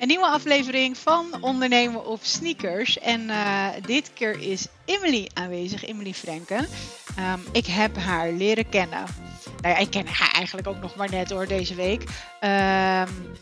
[0.00, 2.98] Een nieuwe aflevering van Ondernemen op Sneakers.
[2.98, 6.68] En uh, dit keer is Emily aanwezig, Emily Franken.
[7.18, 9.04] Um, ik heb haar leren kennen.
[9.60, 12.02] Nou ja, ik ken haar eigenlijk ook nog maar net hoor deze week.
[12.40, 13.32] Um,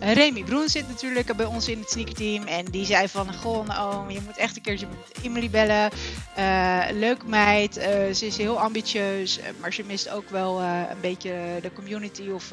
[0.00, 2.46] Remy Broen zit natuurlijk bij ons in het sneakerteam.
[2.46, 5.90] En die zei van, goh, nou, je moet echt een keertje met Emily bellen.
[6.38, 9.38] Uh, leuk meid, uh, ze is heel ambitieus.
[9.60, 12.50] Maar ze mist ook wel een beetje de community of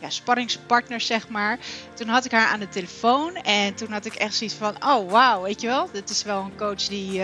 [0.00, 1.58] ja, sparringspartners, zeg maar.
[1.94, 3.34] Toen had ik haar aan de telefoon.
[3.34, 5.90] En toen had ik echt zoiets van, oh wauw, weet je wel.
[5.92, 7.22] Dit is wel een coach die,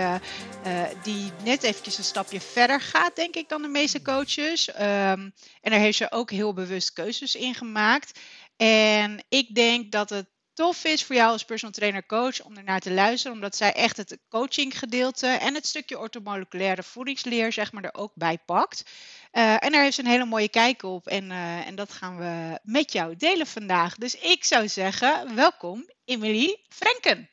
[1.03, 4.69] die net eventjes een stapje verder gaat, denk ik, dan de meeste coaches.
[4.69, 8.19] Um, en daar heeft ze ook heel bewust keuzes in gemaakt.
[8.59, 12.81] En ik denk dat het tof is voor jou als personal trainer coach om ernaar
[12.81, 17.85] te luisteren, omdat zij echt het coaching gedeelte en het stukje orthomoleculaire voedingsleer zeg maar
[17.85, 18.85] er ook bij pakt.
[19.33, 22.19] Uh, en daar heeft ze een hele mooie kijk op en, uh, en dat gaan
[22.19, 23.97] we met jou delen vandaag.
[23.97, 27.31] Dus ik zou zeggen, welkom Emily Frenken.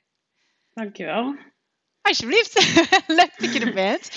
[0.74, 1.36] Dankjewel.
[2.02, 2.54] Alsjeblieft,
[3.08, 4.10] leuk dat je er bent.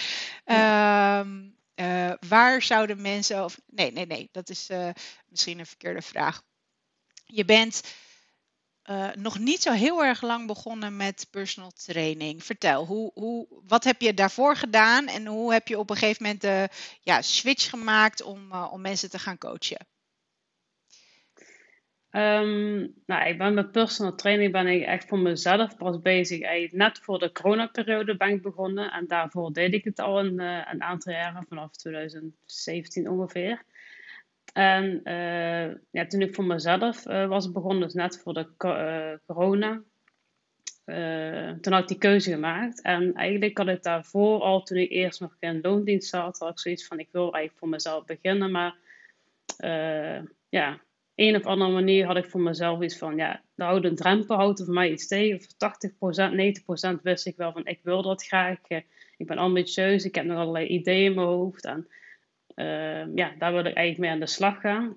[1.25, 4.69] Um, uh, waar zouden mensen, of nee, nee, nee, dat is
[5.28, 6.47] misschien een verkeerde vraag
[7.29, 7.95] je bent
[8.91, 12.45] uh, nog niet zo heel erg lang begonnen met personal training.
[12.45, 16.23] Vertel, hoe, hoe, wat heb je daarvoor gedaan en hoe heb je op een gegeven
[16.23, 16.69] moment de
[17.01, 19.87] ja, switch gemaakt om, uh, om mensen te gaan coachen?
[22.11, 26.71] Um, nou, ik ben met personal training ben ik echt voor mezelf pas bezig.
[26.73, 30.67] Net voor de coronaperiode ben ik begonnen en daarvoor deed ik het al een, uh,
[30.71, 33.62] een aantal jaren, vanaf 2017 ongeveer.
[34.52, 39.12] En uh, ja, toen ik voor mezelf uh, was begonnen, dus net voor de uh,
[39.27, 39.82] corona,
[41.60, 42.82] toen had ik die keuze gemaakt.
[42.82, 46.58] En eigenlijk had ik daarvoor al, toen ik eerst nog in loondienst zat, had ik
[46.58, 48.50] zoiets van, ik wil eigenlijk voor mezelf beginnen.
[48.50, 48.76] Maar
[50.48, 50.80] ja,
[51.14, 54.58] een of andere manier had ik voor mezelf iets van, ja, de oude drempel houdt
[54.58, 55.41] er voor mij iets tegen.
[55.41, 56.14] Voor
[56.94, 58.58] 80%, 90% wist ik wel van, ik wil dat graag.
[59.16, 61.64] Ik ben ambitieus, ik heb nog allerlei ideeën in mijn hoofd.
[61.64, 61.88] En
[62.58, 64.96] uh, ja, daar wil ik eigenlijk mee aan de slag gaan.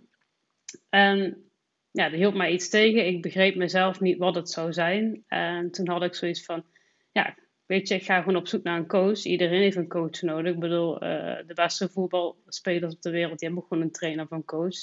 [0.89, 1.51] En
[1.91, 3.07] ja, dat hield mij iets tegen.
[3.07, 5.23] Ik begreep mezelf niet wat het zou zijn.
[5.27, 6.65] En toen had ik zoiets van,
[7.11, 7.35] ja,
[7.65, 9.23] weet je, ik ga gewoon op zoek naar een coach.
[9.23, 10.53] Iedereen heeft een coach nodig.
[10.53, 14.45] Ik bedoel, uh, de beste voetbalspelers op de wereld, die hebben gewoon een trainer een
[14.45, 14.77] coach.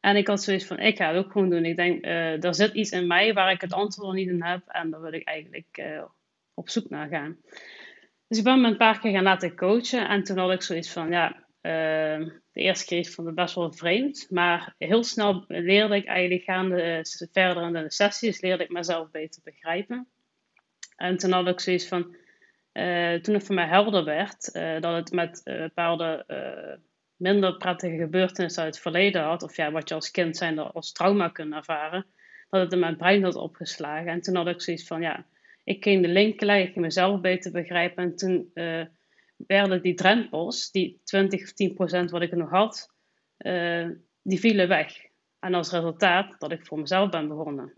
[0.00, 1.64] En ik had zoiets van, ik ga het ook gewoon doen.
[1.64, 4.62] Ik denk, uh, er zit iets in mij waar ik het antwoord niet in heb.
[4.66, 6.04] En daar wil ik eigenlijk uh,
[6.54, 7.36] op zoek naar gaan.
[8.28, 10.08] Dus ik ben me een paar keer gaan laten coachen.
[10.08, 13.72] En toen had ik zoiets van, ja, Ehm, de eerste keer vond ik best wel
[13.72, 18.70] vreemd, maar heel snel leerde ik eigenlijk gaande uh, verder in de sessies, leerde ik
[18.70, 20.08] mezelf beter begrijpen.
[20.96, 22.16] En toen had ik zoiets van,
[22.72, 26.24] uh, toen het voor mij helder werd, uh, dat het met bepaalde
[27.16, 30.92] minder prettige gebeurtenissen uit het verleden had, of ja, wat je als kind zijn als
[30.92, 32.06] trauma kunt ervaren,
[32.50, 34.12] dat het in mijn brein had opgeslagen.
[34.12, 35.26] En toen had ik zoiets van, ja,
[35.64, 38.50] ik ging de link leggen, ik ging mezelf beter begrijpen en toen
[39.36, 42.94] werden die drempels, die 20 of 10 procent wat ik nog had,
[43.38, 43.88] uh,
[44.22, 44.96] die vielen weg.
[45.38, 47.74] En als resultaat dat ik voor mezelf ben begonnen.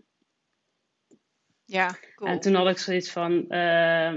[1.65, 2.31] Ja, cool.
[2.31, 4.13] En toen had ik zoiets van, uh,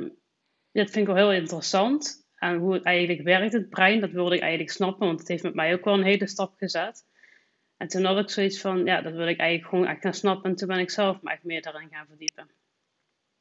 [0.73, 2.29] dit vind ik wel heel interessant.
[2.35, 5.43] En hoe het eigenlijk werkt, het brein, dat wilde ik eigenlijk snappen, want het heeft
[5.43, 7.05] met mij ook wel een hele stap gezet.
[7.77, 10.51] En toen had ik zoiets van, ja, dat wil ik eigenlijk gewoon echt gaan snappen.
[10.51, 12.51] En toen ben ik zelf me echt meer daarin gaan verdiepen.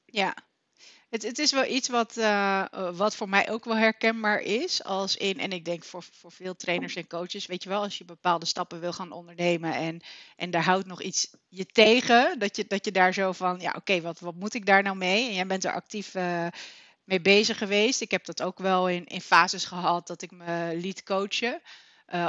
[0.05, 0.35] Ja,
[1.09, 4.83] het, het is wel iets wat, uh, wat voor mij ook wel herkenbaar is.
[4.83, 7.97] Als in, en ik denk voor, voor veel trainers en coaches, weet je wel, als
[7.97, 10.01] je bepaalde stappen wil gaan ondernemen en,
[10.35, 13.73] en daar houdt nog iets je tegen, dat je, dat je daar zo van, ja
[13.77, 15.27] oké, wat, wat moet ik daar nou mee?
[15.27, 16.47] En jij bent er actief uh,
[17.03, 18.01] mee bezig geweest.
[18.01, 21.61] Ik heb dat ook wel in, in fases gehad dat ik me liet coachen.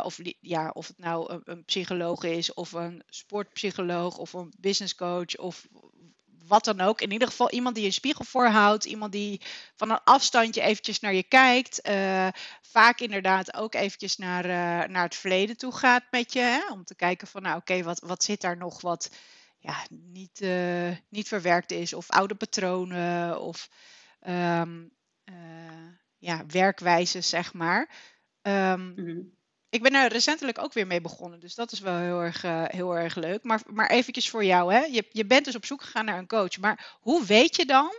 [0.02, 5.36] Of, ja, of het nou een, een, psycholoog is, of een sportpsycholoog, of een businesscoach,
[5.36, 5.66] of
[6.50, 7.00] wat dan ook.
[7.00, 8.84] In ieder geval iemand die een spiegel voorhoudt.
[8.84, 9.40] Iemand die
[9.76, 11.88] van een afstandje eventjes naar je kijkt.
[11.88, 12.28] Uh,
[12.62, 16.40] vaak inderdaad ook eventjes naar, uh, naar het verleden toe gaat met je.
[16.40, 16.72] Hè?
[16.72, 19.10] Om te kijken van nou oké, wat, wat zit daar nog wat
[19.58, 21.92] ja, niet, uh, niet verwerkt is.
[21.94, 23.68] Of oude patronen of
[24.28, 24.92] um,
[26.18, 27.90] ja, werkwijzes zeg maar.
[28.42, 29.38] Mm -hmm.
[29.70, 32.64] Ik ben er recentelijk ook weer mee begonnen, dus dat is wel heel erg, uh,
[32.66, 33.42] heel erg leuk.
[33.42, 34.80] Maar, maar eventjes voor jou, hè?
[34.80, 36.58] Je, je bent dus op zoek gegaan naar een coach.
[36.58, 37.92] Maar hoe weet je dan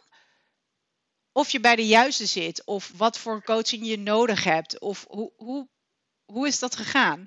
[1.32, 2.66] of je bij de juiste zit?
[2.66, 4.80] Of wat voor coaching je nodig hebt?
[4.80, 5.68] Of hoe, hoe,
[6.26, 7.26] hoe is dat gegaan?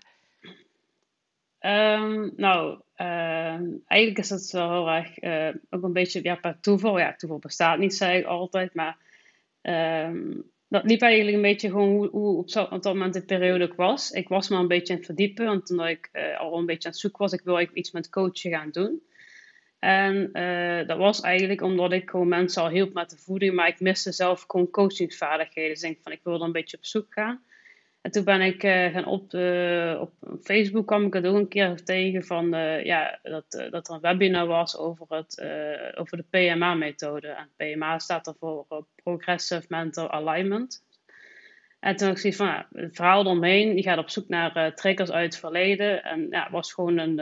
[1.61, 6.61] Um, nou, uh, eigenlijk is dat wel heel erg uh, ook een beetje ja, per
[6.61, 6.99] toeval.
[6.99, 8.75] Ja, toeval bestaat niet, zei ik altijd.
[8.75, 8.97] Maar
[9.63, 13.75] um, dat liep eigenlijk een beetje gewoon hoe, hoe op, dat moment de periode ook
[13.75, 14.11] was.
[14.11, 16.89] Ik was me een beetje aan het verdiepen, want toen ik uh, al een beetje
[16.89, 19.03] aan het zoeken was, ik wil iets met coachen gaan doen.
[19.79, 20.33] En
[20.87, 24.13] dat was eigenlijk omdat ik gewoon mensen al hielp met de voeding, maar ik miste
[24.13, 25.71] zelf gewoon coachingsvaardigheden.
[25.71, 27.43] Dus ik denk van, ik wil er een beetje op zoek gaan.
[28.05, 30.13] En toen ben ik uh, gaan op, uh, op
[30.43, 34.01] Facebook kwam ik het ook een keer tegen van uh, ja, dat, dat er een
[34.01, 35.45] webinar was over, het,
[35.95, 37.29] over de PMA-methode.
[37.29, 40.85] En PMA staat er voor Progressive Mental Alignment.
[41.81, 44.75] En toen had ik zoiets van, ja, het verhaal eromheen, je gaat op zoek naar
[44.75, 46.03] triggers uit het verleden.
[46.03, 47.21] En ja, het was gewoon een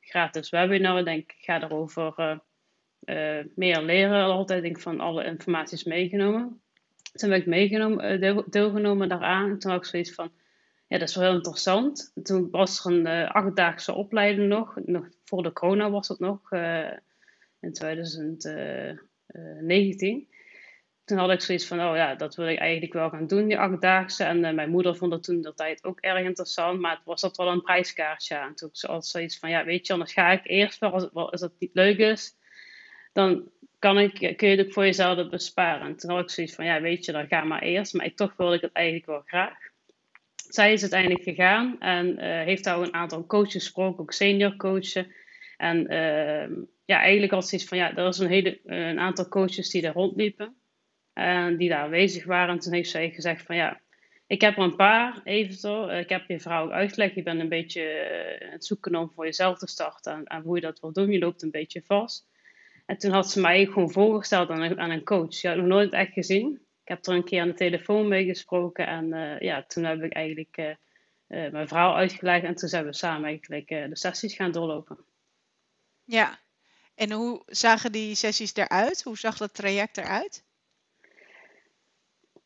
[0.00, 0.98] gratis webinar.
[0.98, 2.40] Ik denk, ik ga erover
[3.54, 4.24] meer leren.
[4.24, 6.62] Altijd denk van alle informaties meegenomen.
[7.12, 9.58] Toen ben ik meegenomen, eh, deelgenomen daaraan.
[9.58, 10.32] toen had ik zoiets van,
[10.86, 12.12] ja, dat is wel heel interessant.
[12.22, 14.76] Toen was er een uh, achtdaagse opleiding nog.
[14.84, 15.08] nog.
[15.24, 16.90] Voor de corona was dat nog, uh,
[17.60, 20.28] in 2019.
[21.04, 23.58] Toen had ik zoiets van, oh ja, dat wil ik eigenlijk wel gaan doen, die
[23.58, 24.24] achtdaagse.
[24.24, 27.36] En mijn moeder vond dat toen de tijd ook erg interessant, maar het was dat
[27.36, 28.54] wel een prijskaartje aan.
[28.54, 31.52] Toen had zoiets van, ja, weet je, anders ga ik eerst wel, als, als het
[31.58, 32.36] niet leuk is,
[33.12, 33.50] dan
[33.82, 35.86] kan ik, kun je het ook voor jezelf besparen.
[35.86, 37.94] En toen had ik zoiets van, ja, weet je, dan ga maar eerst.
[37.94, 39.54] Maar ik, toch wilde ik het eigenlijk wel graag.
[40.34, 45.12] Zij is uiteindelijk gegaan en uh, heeft daar een aantal coaches gesproken, ook senior coachen.
[45.56, 49.28] En uh, ja, eigenlijk had ze iets van, ja, er was een, hele, een aantal
[49.28, 50.56] coaches die daar rondliepen.
[51.12, 52.54] En die daar aanwezig waren.
[52.54, 53.80] En toen heeft zij gezegd van, ja,
[54.26, 55.92] ik heb er een paar, eventueel.
[55.92, 57.14] Ik heb je vrouw ook uitgelegd.
[57.14, 57.84] Je bent een beetje
[58.42, 60.12] aan het zoeken om voor jezelf te starten.
[60.12, 61.10] En, en hoe je dat wil doen.
[61.10, 62.30] Je loopt een beetje vast.
[62.92, 65.40] En toen had ze mij gewoon voorgesteld aan een, aan een coach.
[65.40, 66.52] Je had nog nooit echt gezien.
[66.54, 68.86] Ik heb er een keer aan de telefoon mee gesproken.
[68.86, 72.44] En uh, ja, toen heb ik eigenlijk uh, uh, mijn verhaal uitgelegd.
[72.44, 74.98] En toen zijn we samen eigenlijk de sessies gaan doorlopen.
[76.04, 76.38] Ja,
[76.94, 79.02] en hoe zagen die sessies eruit?
[79.02, 80.44] Hoe zag dat traject eruit?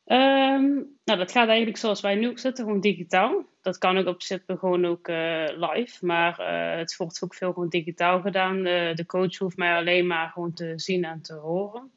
[0.06, 3.44] Um, nou, dat gaat eigenlijk zoals wij nu zitten, gewoon digitaal.
[3.62, 7.52] Dat kan ook op zich gewoon ook uh, live, maar uh, het wordt ook veel
[7.52, 8.56] gewoon digitaal gedaan.
[8.56, 11.90] Uh, de coach hoeft mij alleen maar gewoon te zien en te horen.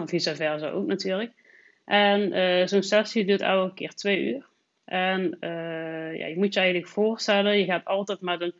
[0.00, 1.32] Of vice versa ook natuurlijk.
[1.84, 4.46] En zo'n sessie duurt elke keer twee uur.
[4.84, 5.36] En
[6.16, 8.54] ja, je moet je eigenlijk voorstellen, je gaat altijd met een,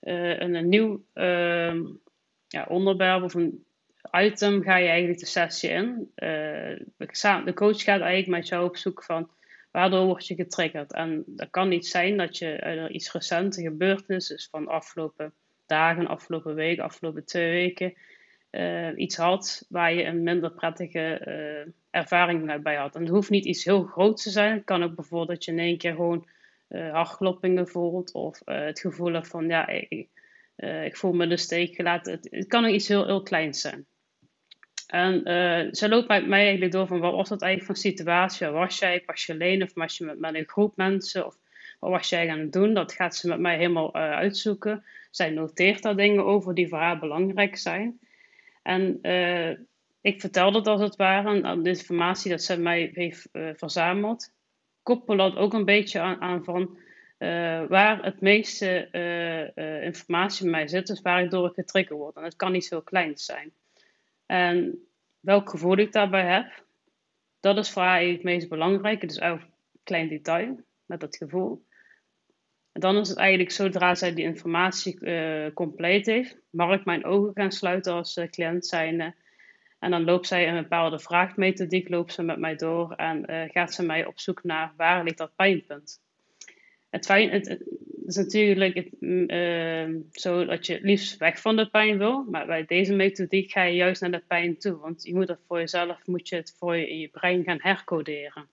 [0.00, 1.82] een, een nieuw ehm,
[2.48, 3.64] ja, onderwerp of een
[4.10, 6.12] item ga je eigenlijk de sessie in.
[6.16, 9.30] Uh, de coach gaat eigenlijk met jou op zoek van
[9.72, 10.92] waardoor word je getriggerd.
[10.92, 15.32] En dat kan niet zijn dat je uit iets recente gebeurtenis, dus van afgelopen
[15.66, 17.94] dagen, afgelopen weken, afgelopen twee weken,
[18.50, 22.94] uh, iets had waar je een minder prettige uh, ervaring bij had.
[22.94, 24.54] En het hoeft niet iets heel groots te zijn.
[24.54, 26.28] Het kan ook bijvoorbeeld dat je in één keer gewoon
[26.68, 30.08] hartkloppingen voelt of het gevoel van ja, ik,
[30.84, 32.12] ik voel me de steek gelaten.
[32.12, 33.86] Het, het kan ook iets heel, heel kleins zijn.
[34.92, 38.46] En uh, ze loopt mij, mij eigenlijk door van wat was dat eigenlijk voor situatie?
[38.46, 41.26] Was jij, was je alleen of was je met, met een groep mensen?
[41.26, 41.36] Of
[41.80, 42.74] wat was jij gaan doen?
[42.74, 44.84] Dat gaat ze met mij helemaal uh, uitzoeken.
[45.10, 48.00] Zij noteert daar dingen over die voor haar belangrijk zijn.
[48.62, 49.50] En uh,
[50.00, 54.32] ik vertelde dat als het ware aan de informatie dat ze mij heeft verzameld.
[54.82, 56.78] Koppel dat ook een beetje aan, aan van
[57.68, 58.88] waar het meeste
[59.82, 62.16] informatie bij mij zit, dus waar ik door getriggerd word.
[62.16, 63.52] En het kan niet zo klein zijn.
[64.32, 64.86] En
[65.20, 66.64] welk gevoel ik daarbij heb,
[67.40, 69.06] dat is voor haar het meest belangrijke.
[69.06, 69.40] Dus een
[69.82, 71.64] klein detail met dat gevoel.
[72.72, 77.04] En dan is het eigenlijk zodra zij die informatie uh, compleet heeft, mag ik mijn
[77.04, 79.14] ogen gaan sluiten als uh, cliënt zijnde.
[79.78, 83.74] En dan loopt zij een bepaalde vraagmethodiek, loopt ze met mij door en uh, gaat
[83.74, 86.00] ze mij op zoek naar waar ligt dat pijnpunt.
[86.90, 87.30] Het, fijn,
[88.06, 92.24] is natuurlijk het, uh, zo dat je het liefst weg van de pijn wil.
[92.30, 94.76] Maar bij deze methodiek ga je juist naar de pijn toe.
[94.76, 97.58] Want je moet het voor jezelf, moet je het voor je in je brein gaan
[97.60, 98.48] hercoderen.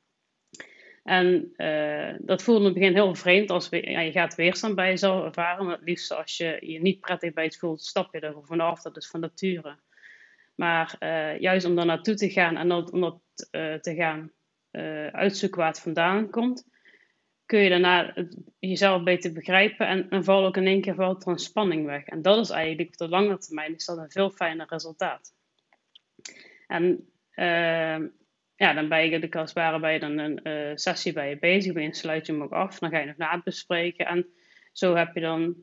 [1.03, 3.49] En uh, dat voelt in het begin heel vreemd.
[3.49, 5.65] Als we, ja, je gaat weerstand bij jezelf ervaren.
[5.65, 8.81] Maar het liefst als je je niet prettig bij het voelt, stap je er vanaf.
[8.81, 9.75] Dat is van nature.
[10.55, 13.19] Maar uh, juist om daar naartoe te gaan en om dat
[13.51, 14.31] uh, te gaan
[15.11, 16.65] uitzoeken waar het vandaan komt
[17.49, 18.13] kun je daarna
[18.59, 22.03] jezelf beter begrijpen en, en val ook in één keer valt er een spanning weg.
[22.03, 25.33] En dat is eigenlijk op de lange termijn is dat een veel fijner resultaat.
[26.67, 26.83] En
[27.35, 28.07] uh,
[28.55, 31.73] ja, dan ben je als het ware bij dan een uh, sessie bij je bezig,
[31.73, 34.27] dan sluit je hem ook af, dan ga je nog nabespreken en
[34.71, 35.55] zo heb je dan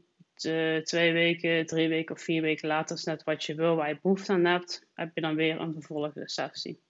[0.84, 3.98] twee weken, drie weken of vier weken later, is net wat je wil, waar je
[4.02, 6.80] behoefte aan hebt, heb je dan weer een vervolgende sessie.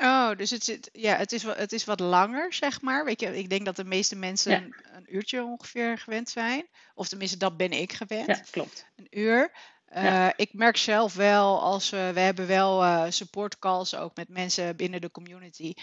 [0.00, 3.04] Oh, dus het, zit, ja, het, is, het is wat langer, zeg maar.
[3.04, 6.68] Weet je, ik denk dat de meeste mensen een, een, uurtje ongeveer gewend zijn.
[6.94, 8.26] Of tenminste, dat ben ik gewend.
[8.26, 8.86] Ja, klopt.
[8.96, 9.52] Een uur.
[9.96, 14.28] Uh, Ik merk zelf wel, als we, we hebben wel uh, support calls ook met
[14.28, 15.74] mensen binnen de community.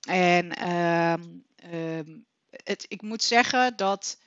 [0.00, 4.18] En um, um, het, ik moet zeggen dat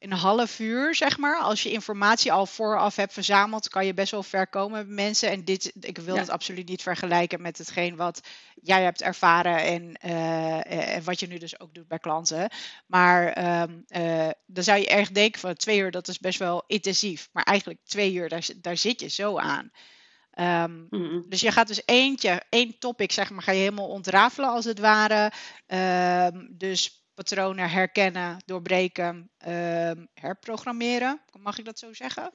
[0.00, 1.38] een half uur, zeg maar.
[1.38, 5.30] Als je informatie al vooraf hebt verzameld, kan je best wel ver komen met mensen.
[5.30, 8.20] En dit, ik wil het absoluut niet vergelijken met hetgeen wat
[8.54, 12.50] jij hebt ervaren en, uh, en wat je nu dus ook doet bij klanten.
[12.86, 16.64] Maar um, uh, dan zou je erg denken van twee uur, dat is best wel
[16.66, 17.28] intensief.
[17.32, 19.70] Maar eigenlijk twee uur, daar, daar zit je zo aan.
[20.34, 20.88] Um,
[21.28, 24.78] Dus je gaat dus eentje, één topic, zeg maar, ga je helemaal ontrafelen als het
[24.78, 25.32] ware.
[26.32, 31.20] Um, dus patronen herkennen, doorbreken, uh, herprogrammeren.
[31.38, 32.30] Mag ik dat zo zeggen?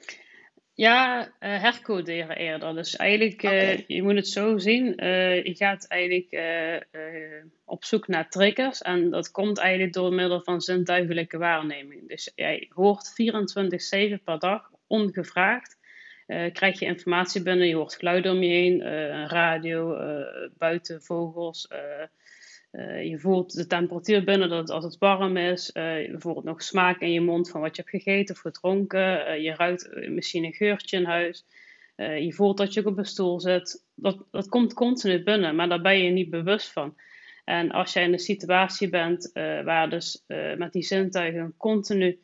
[0.74, 2.74] Ja, uh, hercoderen eerder.
[2.74, 5.04] Dus eigenlijk, uh, je moet het zo zien.
[5.04, 6.40] Uh, je gaat eigenlijk
[7.64, 8.82] op zoek naar triggers.
[8.82, 12.08] En dat komt eigenlijk door middel van zintuigelijke waarneming.
[12.08, 13.12] Dus jij hoort
[14.18, 15.76] 24-7 per dag, ongevraagd,
[16.52, 17.68] krijg je informatie binnen.
[17.68, 18.82] Je hoort geluiden om je heen,
[19.28, 19.96] radio,
[20.58, 21.68] buiten vogels,
[22.76, 25.70] uh, je voelt de temperatuur binnen dat als het warm is.
[25.74, 29.28] Uh, je voelt nog smaak in je mond van wat je hebt gegeten of gedronken.
[29.28, 31.44] Uh, je ruikt misschien een geurtje in huis.
[31.96, 33.84] je voelt dat je op een stoel zit.
[33.94, 36.96] Dat, dat komt continu binnen, maar daar ben je niet bewust van.
[37.44, 39.30] En als jij in een situatie bent
[39.64, 40.24] waar dus
[40.56, 42.18] met die zintuigen continu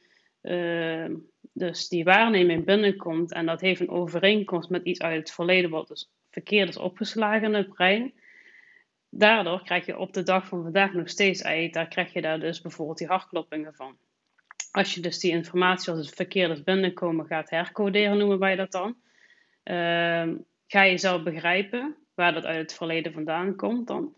[1.52, 5.88] dus die waarneming binnenkomt en dat heeft een overeenkomst met iets uit het verleden wat
[5.88, 8.12] dus verkeerd is opgeslagen in het brein,
[9.14, 11.75] daardoor krijg je op de dag van vandaag nog steeds eind.
[11.75, 13.97] Daar krijg je daar dus bijvoorbeeld die hartkloppingen van.
[14.71, 18.73] Als je dus die informatie als het verkeerd is binnenkomen gaat hercoderen, noemen wij dat
[18.73, 18.97] dan.
[19.64, 20.28] Uh,
[20.66, 24.14] ga je zelf begrijpen waar dat uit het verleden vandaan komt dan.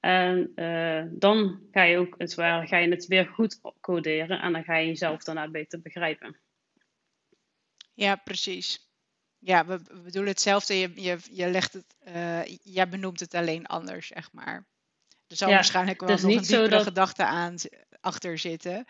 [0.00, 4.52] En uh, dan ga je ook het waar, ga je het weer goed coderen en
[4.52, 6.36] dan ga je jezelf daarna beter begrijpen.
[7.94, 8.87] Ja, precies.
[9.38, 10.78] Ja, we, we bedoelen hetzelfde.
[10.78, 14.66] Je, je, je legt het, uh, jij benoemt het alleen anders, zeg maar.
[15.26, 16.82] Er zal waarschijnlijk wel nog een diepere dat...
[16.82, 17.54] gedachte aan
[18.00, 18.84] achter zitten.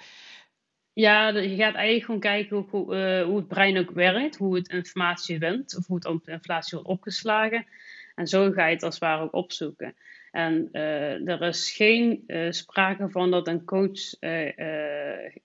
[0.93, 4.57] Ja, je gaat eigenlijk gewoon kijken hoe, hoe, uh, hoe, het brein ook werkt, hoe
[4.57, 7.67] het informatie wint, of hoe het informatie wordt opgeslagen.
[8.14, 9.97] En zo ga je het als het ware ook opzoeken.
[10.31, 14.21] En uh, er is geen uh, sprake van dat een coach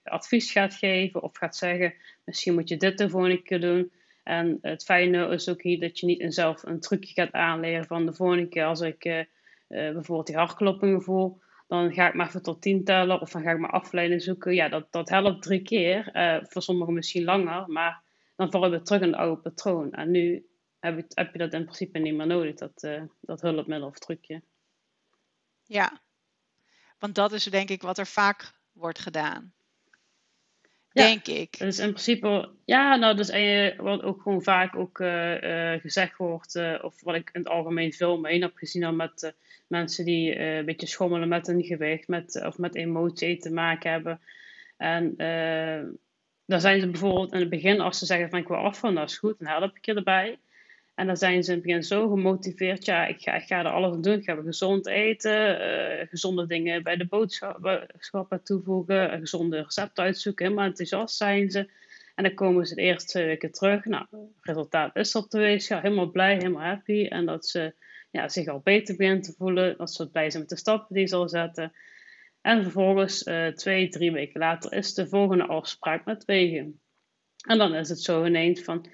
[0.03, 1.93] advies gaat geven of gaat zeggen:
[2.23, 3.91] misschien moet je dit de volgende keer doen.
[4.23, 8.05] En het fijne is ook hier dat je niet zelf een trucje gaat aanleren van
[8.05, 9.25] de volgende keer als ik uh, uh,
[9.67, 13.51] bijvoorbeeld die hartkloppingen voel, dan ga ik maar even tot tien tellen of dan ga
[13.51, 14.53] ik maar afleiding zoeken.
[14.53, 18.01] Ja, dat, dat helpt drie keer, uh, voor sommigen misschien langer, maar
[18.35, 19.91] dan vallen we terug in het oude patroon.
[19.91, 20.47] En nu
[20.79, 22.87] heb je, heb je dat in principe niet meer nodig, dat,
[23.21, 24.41] dat hulpmiddel of trucje.
[25.63, 26.01] Ja,
[26.99, 29.53] want dat is denk ik wat er vaak wordt gedaan.
[30.93, 31.57] Ja, denk ik.
[31.57, 36.17] Dus in principe, ja, nou, dus en wat ook gewoon vaak ook uh, uh, gezegd
[36.17, 39.33] wordt, uh, of wat ik in het algemeen veel mee heb gezien, dan met
[39.67, 44.19] mensen die een beetje schommelen met hun gewicht, met, of met emotie te maken hebben.
[44.77, 45.15] En
[46.45, 49.09] dan zijn ze bijvoorbeeld in het begin, als ze zeggen van ik wil afvallen, dat
[49.09, 50.37] is goed, dan help ik je erbij.
[50.95, 52.85] En dan zijn ze in het begin zo gemotiveerd.
[52.85, 54.17] Ja, ik ga, ik ga er alles aan doen.
[54.17, 60.45] Ik ga gezond eten, uh, gezonde dingen bij de boodschappen toevoegen, een gezonde recepten uitzoeken.
[60.45, 61.69] Helemaal enthousiast zijn ze.
[62.15, 63.85] En dan komen ze de eerste twee weken terug.
[63.85, 65.67] Nou, het resultaat is op geweest.
[65.67, 67.05] Ja, helemaal blij, helemaal happy.
[67.05, 67.73] En dat ze
[68.11, 69.77] ja, zich al beter beginnen te voelen.
[69.77, 71.73] Dat ze blij zijn met de stappen die ze al zetten.
[72.41, 76.79] En vervolgens, uh, twee, drie weken later, is de volgende afspraak met wegen.
[77.47, 78.85] En dan is het zo ineens van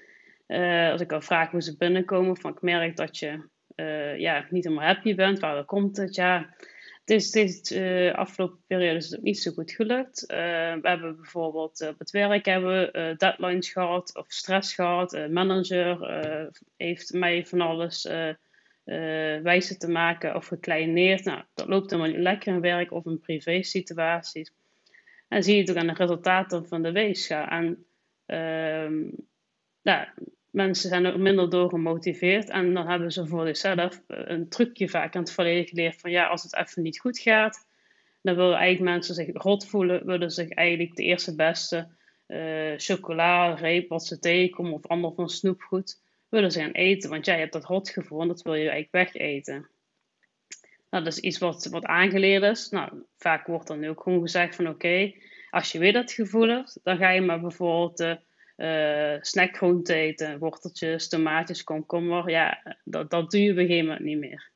[0.50, 4.46] uh, als ik al vraag hoe ze binnenkomen, van ik merk dat je uh, ja,
[4.50, 6.14] niet helemaal happy bent, waar komt het?
[6.14, 6.54] Ja,
[7.00, 10.24] het is deze uh, afgelopen periode is het niet zo goed gelukt.
[10.26, 15.12] we hebben bijvoorbeeld op het werk hebben deadlines gehad of stress gehad.
[15.12, 15.98] Een manager
[16.76, 18.08] heeft mij van alles
[19.42, 21.24] wijzer te maken of gekleineerd.
[21.24, 24.52] Nou, dat loopt helemaal niet lekker in werk of in privé situaties.
[25.28, 27.46] En zie je het ook aan de resultaten van de weegschaal.
[27.46, 27.86] En
[29.82, 30.06] nou,
[30.50, 32.48] mensen zijn ook minder door gemotiveerd.
[32.48, 36.26] En dan hebben ze voor zichzelf een trucje vaak aan het verleden geleerd van ja,
[36.26, 37.66] als het even niet goed gaat,
[38.22, 41.88] dan willen eigenlijk mensen zich rot voelen, willen zich eigenlijk de eerste beste
[42.28, 47.10] uh, chocola, reep wat ze tegenkomen of ander van snoepgoed, willen ze gaan eten.
[47.10, 49.68] Want jij hebt dat rotgevoel en dat wil je eigenlijk wegeten.
[50.90, 52.68] Nou, dat is iets wat, wat aangeleerd is.
[52.68, 55.12] Nou, vaak wordt dan ook gewoon gezegd van oké,
[55.50, 58.00] als je weer dat gevoel hebt, dan ga je maar bijvoorbeeld...
[58.00, 58.14] Uh,
[58.60, 62.30] uh, snackgroenten eten, worteltjes, tomaatjes, komkommer.
[62.30, 64.50] Ja, dat, dat doe je op een gegeven moment niet meer.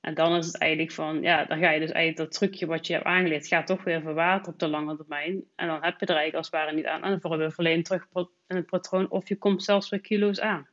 [0.00, 2.86] En dan is het eigenlijk van, ja, dan ga je dus eigenlijk dat trucje wat
[2.86, 5.44] je hebt aangeleerd, gaat toch weer verwateren op de lange termijn.
[5.56, 7.02] En dan heb je er eigenlijk als het ware niet aan.
[7.02, 8.06] En dan val je weer verleden terug
[8.46, 10.68] in het patroon, of je komt zelfs weer kilo's aan.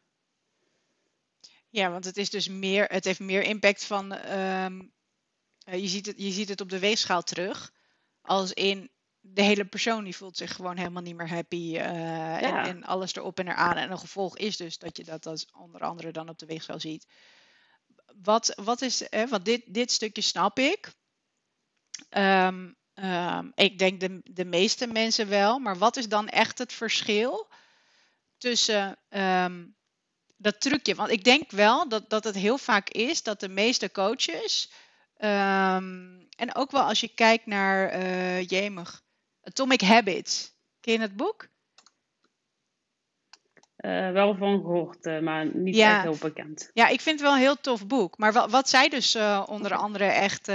[1.70, 4.92] Ja, want het is dus meer, het heeft meer impact van, um,
[5.58, 7.72] je, ziet het, je ziet het op de weegschaal terug.
[8.22, 8.90] Als in
[9.34, 11.76] de hele persoon die voelt zich gewoon helemaal niet meer happy.
[11.78, 13.76] eh, en, en alles erop en eraan.
[13.76, 16.80] En een gevolg is dus dat je dat als onder andere dan op de weegschaal
[16.80, 17.08] ziet.
[18.22, 20.92] Wat, wat is, eh, want dit, dit stukje snap ik.
[22.10, 25.60] Ehm, ehm, ik denk de, de meeste mensen wel.
[25.60, 27.48] Maar wat is dan echt het verschil
[28.38, 29.66] tussen ehm,
[30.38, 30.96] dat trucje?
[30.96, 34.72] Want ik denk wel dat, dat het heel vaak is dat de meeste coaches.
[35.18, 39.06] en ook wel als je kijkt naar eh jemig,
[39.48, 40.52] Atomic Habits.
[40.82, 41.48] Ken je het boek?
[43.78, 45.94] Eh, wel van gehoord, eh, maar niet Ja.
[45.94, 46.70] echt heel bekend.
[46.74, 48.18] Ja, ik vind het wel een heel tof boek.
[48.18, 50.48] Maar wat, wat zij dus eh, onder andere echt,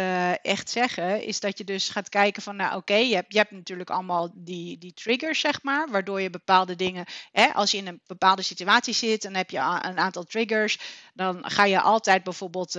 [0.43, 3.51] echt zeggen, is dat je dus gaat kijken van, nou oké, je, hebt, je hebt
[3.51, 7.87] natuurlijk allemaal die, die triggers, zeg maar, waardoor je bepaalde dingen, hè, als je in
[7.87, 10.79] een bepaalde situatie zit, dan heb je een aantal triggers,
[11.15, 12.75] dan ga je altijd bijvoorbeeld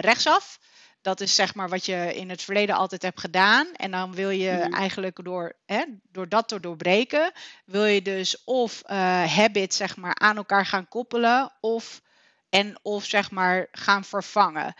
[0.00, 0.58] rechtsaf.
[1.04, 3.72] Dat is zeg maar wat je in het verleden altijd hebt gedaan.
[3.74, 4.72] En dan wil je Mhm.
[4.72, 7.32] eigenlijk door, hè, door dat te doorbreken,
[7.64, 12.02] wil je dus of eh habits zeg maar aan elkaar gaan koppelen of
[12.48, 14.74] en of zeg maar gaan vervangen.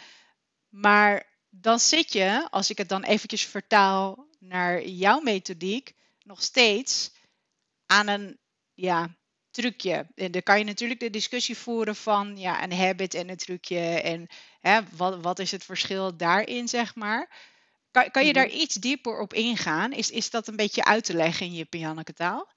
[0.68, 7.10] Maar dan zit je, als ik het dan eventjes vertaal naar jouw methodiek, nog steeds
[7.86, 8.38] aan een
[8.74, 9.08] ja,
[9.54, 10.06] trucje.
[10.14, 14.00] En dan kan je natuurlijk de discussie voeren van ja, een habit en een trucje
[14.02, 14.26] en
[14.60, 17.52] hè, wat, wat is het verschil daarin, zeg maar.
[17.90, 18.38] Kan, kan je Mhm.
[18.38, 19.92] daar iets dieper op ingaan?
[19.92, 22.52] Is, is dat een beetje uit te leggen in je Pianneke taal?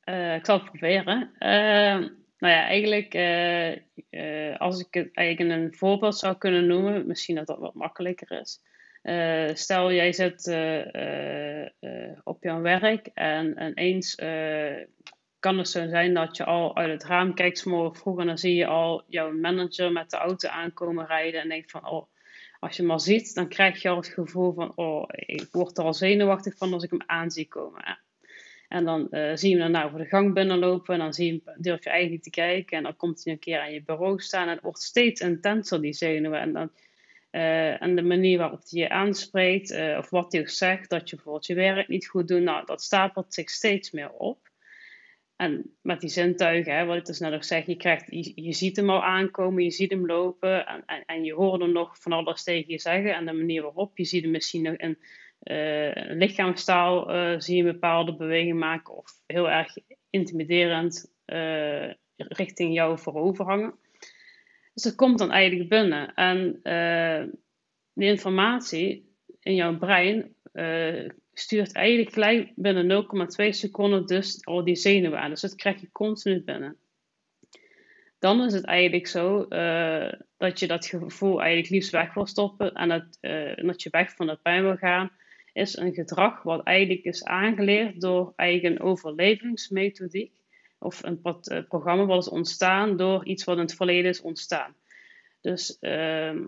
[0.00, 1.30] Eh, ik zal het proberen.
[1.38, 7.34] Eh, nou ja, eigenlijk, eh, als ik het eigenlijk een voorbeeld zou kunnen noemen, misschien
[7.34, 8.60] dat dat wat makkelijker is.
[9.60, 10.46] Stel, jij zit
[12.24, 14.14] op jouw werk en, en eens
[15.42, 18.26] kan het zo zijn dat je al uit het raam kijkt, 's morgens vroeg, en
[18.26, 22.06] dan zie je al jouw manager met de auto aankomen rijden en denkt van, oh,
[22.60, 25.78] als je hem al ziet, dan krijg je al het gevoel van, oh, ik word
[25.78, 27.98] er al zenuwachtig van als ik hem aan zie komen.
[28.68, 30.94] En dan eh, zie je hem daarna over de gang binnenlopen.
[30.94, 32.76] En dan zie je hem, durf je eigenlijk niet te kijken.
[32.76, 34.46] En dan komt hij een keer aan je bureau staan.
[34.46, 36.40] En het wordt steeds intenser, die zenuwen.
[36.40, 36.70] En, dan,
[37.30, 39.70] eh, en de manier waarop hij je aanspreekt.
[39.70, 40.90] eh, of wat hij ook zegt.
[40.90, 42.42] Dat je bijvoorbeeld je werk niet goed doet.
[42.42, 44.51] Nou, dat stapelt zich steeds meer op.
[45.42, 47.66] En met die zintuigen, hè, wat ik dus net ook zeg.
[47.66, 49.62] Je, krijgt, je, ziet hem al aankomen.
[49.62, 50.66] Je ziet hem lopen.
[50.66, 53.14] En, en, je hoort hem nog van alles tegen je zeggen.
[53.14, 53.98] En de manier waarop.
[53.98, 54.98] Je ziet hem misschien nog in
[55.42, 59.76] eh, lichaamstaal eh, zie je een bepaalde beweging maken of heel erg
[60.10, 63.74] intimiderend eh, richting jou voorover hangen.
[64.74, 66.14] Dus dat komt dan eigenlijk binnen.
[66.14, 66.60] En
[67.94, 70.34] die informatie in jouw brein
[71.32, 73.04] stuurt eigenlijk gelijk binnen
[73.44, 75.30] 0,2 seconden dus al die zenuwen aan.
[75.30, 76.76] Dus dat krijg je continu binnen.
[78.18, 82.72] Dan is het eigenlijk zo eh, dat je dat gevoel eigenlijk liefst weg wil stoppen
[82.72, 85.10] en dat, eh, en dat je weg van dat pijn wil gaan
[85.52, 90.32] is een gedrag wat eigenlijk is aangeleerd door een overlevingsmethodiek
[90.78, 94.74] of een eh, programma wat is ontstaan door iets wat in het verleden is ontstaan.
[95.40, 96.42] Dus ehm,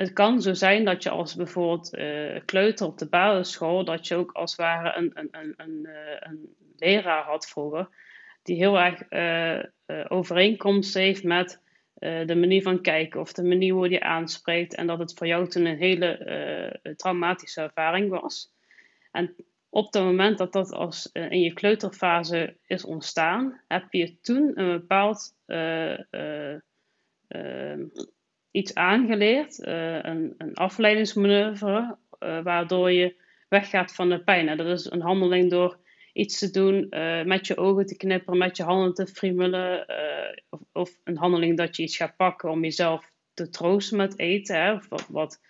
[0.00, 4.14] het kan zo zijn dat je als bijvoorbeeld eh, kleuter op de basisschool, dat je
[4.14, 7.88] ook als het ware een, een, een, een, eh, een leraar had vroeger,
[8.42, 11.60] die heel erg eh, overeenkomst heeft met
[12.00, 14.74] de manier van kijken of de manier hoe je aanspreekt.
[14.74, 18.52] En dat het voor jou toen een hele traumatische ervaring was.
[19.12, 19.34] En
[19.68, 24.80] op het moment dat dat als, in je kleuterfase is ontstaan, heb je toen een
[24.80, 25.34] bepaald
[28.50, 33.14] iets aangeleerd, eh, een, een afleidingsmanoeuvre, eh, waardoor je
[33.48, 34.48] weggaat van de pijn.
[34.48, 35.78] En dat is een handeling door
[36.12, 39.86] iets te doen, eh, met je ogen te knipperen, met je handen te friemelen,
[40.50, 44.74] of, of een handeling dat je iets gaat pakken om jezelf te troosten met eten,
[44.74, 45.40] of wat,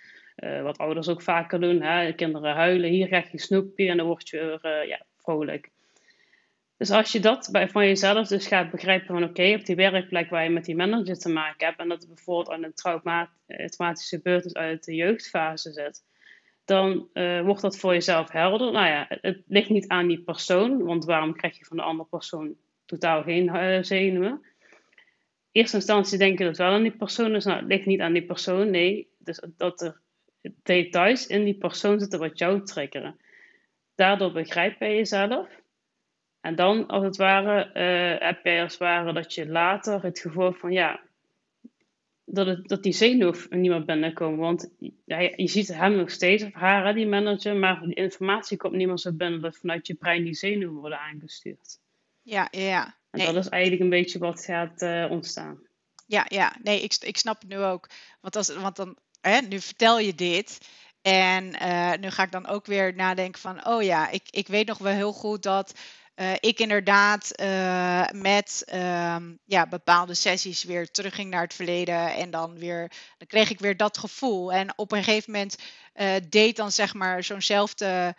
[0.63, 1.83] wat, ouders ook vaker doen.
[1.83, 2.13] Hè.
[2.13, 5.71] Kinderen huilen, hier krijg je snoepje en dan word je weer ja, vrolijk.
[6.81, 10.31] Dus als je dat bij, van jezelf dus gaat begrijpen van oké, op die werkplek
[10.31, 13.31] waar je met die manager te maken hebt en dat het bijvoorbeeld aan een trauma,
[13.47, 16.05] traumatische gebeurtenis uit de jeugdfase zit,
[16.65, 18.73] dan eh, wordt dat voor jezelf helder.
[18.73, 22.09] Nou ja, het, ligt niet aan die persoon, want waarom krijg je van de andere
[22.09, 24.31] persoon totaal geen eh, zenuwen?
[24.31, 27.45] In eerste instantie denk je dat wel aan die persoon is.
[27.45, 29.09] Nou, het ligt niet aan die persoon, nee.
[29.19, 30.01] Dus dat er
[30.63, 33.17] details in die persoon zitten wat jou triggeren.
[33.95, 35.60] Daardoor begrijp je jezelf.
[36.41, 40.19] En dan, als het ware, eh, heb je als het ware dat je later het
[40.19, 41.01] gevoel van ja,
[42.25, 44.39] dat, het, dat die zenuw niet meer binnenkomen.
[44.39, 44.71] Want
[45.05, 48.73] ja, je ziet hem nog steeds, of haar, hè, die manager, maar die informatie komt
[48.73, 51.79] niet meer zo binnen dat vanuit je brein die zenuwen worden aangestuurd.
[52.23, 52.95] Ja, ja, ja.
[53.11, 55.59] En dat is eigenlijk een beetje wat gaat eh, ontstaan.
[56.07, 57.89] Ja, ja, nee, ik, ik snap het nu ook.
[58.21, 60.69] Want, als, want dan, hè, nu vertel je dit.
[61.03, 61.45] En
[62.01, 64.93] nu ga ik dan ook weer nadenken van, oh ja, ik, ik weet nog wel
[64.93, 65.75] heel goed dat
[66.21, 72.15] uh, ik inderdaad uh, met um, ja, bepaalde sessies weer terugging naar het verleden.
[72.15, 74.53] En dan weer, dan kreeg ik weer dat gevoel.
[74.53, 75.57] En op een gegeven moment
[75.95, 78.17] uh, deed dan zeg maar zo'nzelfde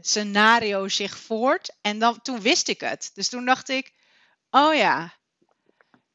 [0.00, 1.76] scenario zich voort.
[1.80, 3.10] En dan, toen wist ik het.
[3.14, 3.92] Dus toen dacht ik,
[4.50, 5.14] oh ja.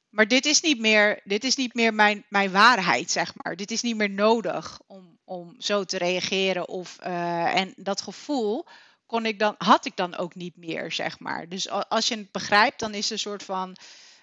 [0.09, 3.55] Maar dit is niet meer, dit is niet meer mijn, mijn waarheid, zeg maar.
[3.55, 6.67] Dit is niet meer nodig om, om zo te reageren.
[6.67, 8.65] Of, en dat gevoel,
[9.09, 11.49] kon ik dan, had ik dan ook niet meer, zeg maar.
[11.49, 13.75] Dus als je het begrijpt, dan is een soort van,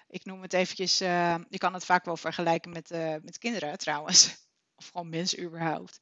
[0.09, 3.77] ik noem het eventjes, uh, je kan het vaak wel vergelijken met, uh, met kinderen
[3.77, 4.35] trouwens,
[4.79, 5.99] of gewoon mensen überhaupt.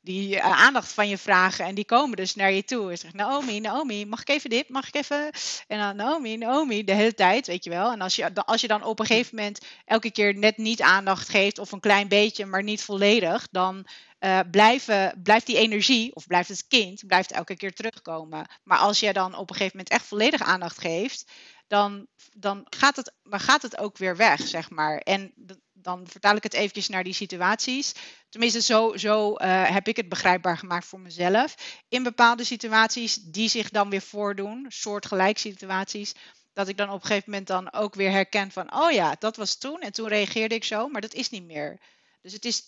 [0.00, 2.90] Die uh, aandacht van je vragen en die komen dus naar je toe.
[2.90, 4.68] En zeggen, Naomi, Naomi, mag ik even dit?
[4.68, 5.30] Mag ik even?
[5.66, 7.92] En dan Naomi, Naomi, de hele tijd, weet je wel.
[7.92, 11.28] En als je, als je dan op een gegeven moment elke keer net niet aandacht
[11.28, 13.86] geeft, of een klein beetje, maar niet volledig, dan
[14.24, 18.46] uh, blijven, blijft die energie, of blijft het kind, blijft elke keer terugkomen.
[18.62, 21.30] Maar als je dan op een gegeven moment echt volledig aandacht geeft,
[21.66, 24.98] dan, dan, gaat, het, dan gaat het ook weer weg, zeg maar.
[24.98, 25.32] En
[25.72, 27.92] dan vertaal ik het eventjes naar die situaties.
[28.28, 31.54] Tenminste, zo, zo uh, heb ik het begrijpbaar gemaakt voor mezelf.
[31.88, 36.14] In bepaalde situaties die zich dan weer voordoen, soortgelijk situaties,
[36.52, 39.36] dat ik dan op een gegeven moment dan ook weer herken van, oh ja, dat
[39.36, 41.80] was toen en toen reageerde ik zo, maar dat is niet meer.
[42.20, 42.62] Dus het is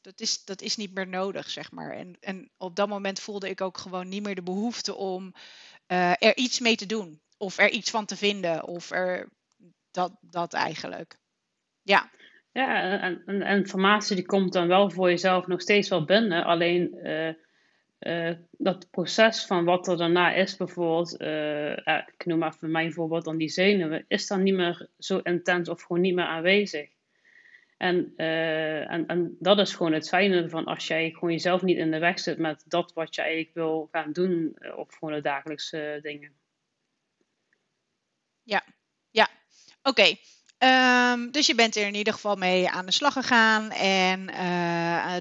[0.00, 1.90] dat is, dat is niet meer nodig, zeg maar.
[1.90, 5.32] En, en op dat moment voelde ik ook gewoon niet meer de behoefte om
[5.88, 7.20] uh, er iets mee te doen.
[7.36, 8.66] Of er iets van te vinden.
[8.66, 9.28] Of er
[9.90, 11.18] dat, dat eigenlijk.
[11.82, 12.10] Ja.
[12.52, 16.44] Ja, en, en, informatie die komt dan wel voor jezelf nog steeds wel binnen.
[16.44, 17.32] Alleen uh,
[18.00, 21.20] uh, dat proces van wat er daarna is, bijvoorbeeld,
[22.18, 25.82] ik noem even mijn voorbeeld dan die zenuwen, is dan niet meer zo intens of
[25.82, 26.88] gewoon niet meer aanwezig.
[27.80, 31.76] En, uh, en, en dat is gewoon het fijne van als jij gewoon jezelf niet
[31.76, 35.14] in de weg zit met dat wat je eigenlijk wil gaan doen uh, op gewoon
[35.14, 36.32] de dagelijkse dingen.
[38.42, 38.64] Ja,
[39.10, 39.28] ja.
[39.82, 40.14] Oké.
[40.58, 44.26] Um, dus je bent er in ieder geval mee aan de slag gegaan en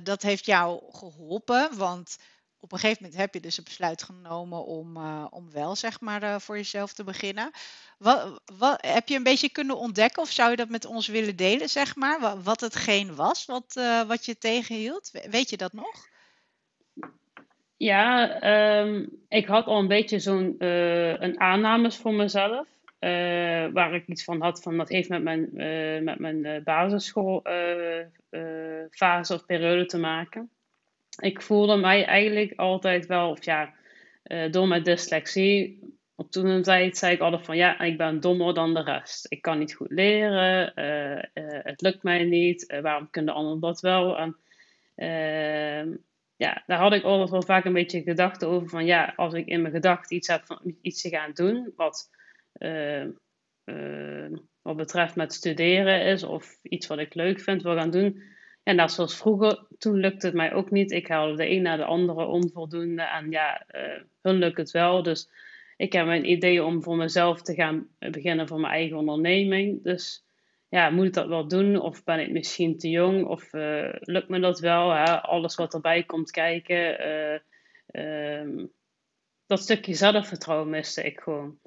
[0.03, 2.17] dat heeft jou geholpen, want
[2.59, 6.01] op een gegeven moment heb je dus een besluit genomen om, uh, om wel zeg
[6.01, 7.51] maar uh, voor jezelf te beginnen.
[7.97, 11.35] Wat, wat, heb je een beetje kunnen ontdekken of zou je dat met ons willen
[11.35, 12.19] delen, zeg maar?
[12.19, 15.11] Wat, wat hetgeen was wat, uh, wat je tegenhield?
[15.29, 16.07] Weet je dat nog?
[17.77, 18.41] Ja,
[18.81, 22.67] um, ik had al een beetje zo'n een aannames voor mezelf.
[23.73, 25.49] waar ik iets van had van dat heeft met mijn,
[26.03, 30.49] met mijn basisschoolfase of periode te maken
[31.19, 33.73] ik voelde mij eigenlijk altijd wel, of ja,
[34.23, 35.79] uh, door mijn dyslexie.
[36.15, 39.25] Op toen een tijd zei ik altijd van ja, ik ben dommer dan de rest.
[39.29, 43.79] Ik kan niet goed leren, uh, uh, het lukt mij niet, waarom kunnen anderen dat
[43.79, 44.17] wel?
[44.95, 45.95] Ehm,
[46.36, 49.47] ja, daar had ik altijd wel vaak een beetje gedachten over van ja, als ik
[49.47, 52.10] in mijn gedachten iets heb van iets te gaan doen, wat
[54.62, 58.23] wat betreft met studeren is of iets wat ik leuk vind wil gaan doen,
[58.69, 60.91] en dat zoals vroeger, toen lukte het mij ook niet.
[60.91, 63.01] Ik haalde de een naar de andere onvoldoende.
[63.01, 65.03] En ja, uh, hun lukt het wel.
[65.03, 65.29] Dus
[65.77, 69.84] ik heb mijn idee om voor mezelf te gaan beginnen voor mijn eigen onderneming.
[69.84, 70.25] Dus
[70.67, 71.79] ja, moet ik dat wel doen?
[71.79, 73.25] Of ben ik misschien te jong?
[73.25, 74.91] Of uh, lukt me dat wel?
[74.91, 75.21] Hè?
[75.21, 77.08] Alles wat erbij komt kijken.
[77.08, 78.71] Uh, um,
[79.45, 81.60] dat stukje zelfvertrouwen miste ik gewoon.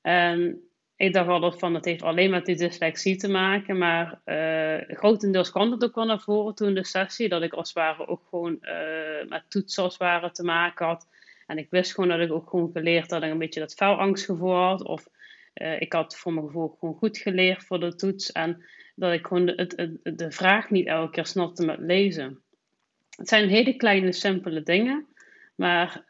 [0.00, 0.62] En
[1.02, 5.50] ik dacht altijd van het heeft alleen met die dyslexie te maken, maar uh, grotendeels
[5.50, 8.22] kwam het ook wel naar voren toen de sessie, dat ik als het ware ook
[8.28, 11.06] gewoon uh, met toetsen als ware te maken had.
[11.46, 14.54] En ik wist gewoon dat ik ook gewoon geleerd dat ik een beetje dat vuilangstgevoel
[14.54, 15.08] had, of
[15.54, 19.26] uh, ik had voor mijn gevoel gewoon goed geleerd voor de toets en dat ik
[19.26, 22.42] gewoon de, het, de vraag niet elke keer snapte met lezen.
[23.16, 25.06] Het zijn hele kleine, simpele dingen,
[25.54, 26.04] maar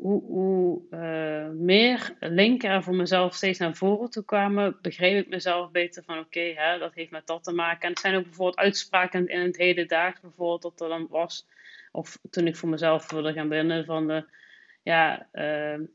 [0.00, 5.70] hoe, uh, meer linken er voor mezelf steeds naar voren toe kwamen, begreep ik mezelf
[5.70, 7.82] beter van oké, okay, dat heeft met dat te maken.
[7.82, 11.46] En het zijn ook bijvoorbeeld uitspraken in het hele dag, bijvoorbeeld dat er dan was,
[11.92, 14.24] of toen ik voor mezelf wilde gaan binnen van de,
[14.82, 15.86] ja, uh,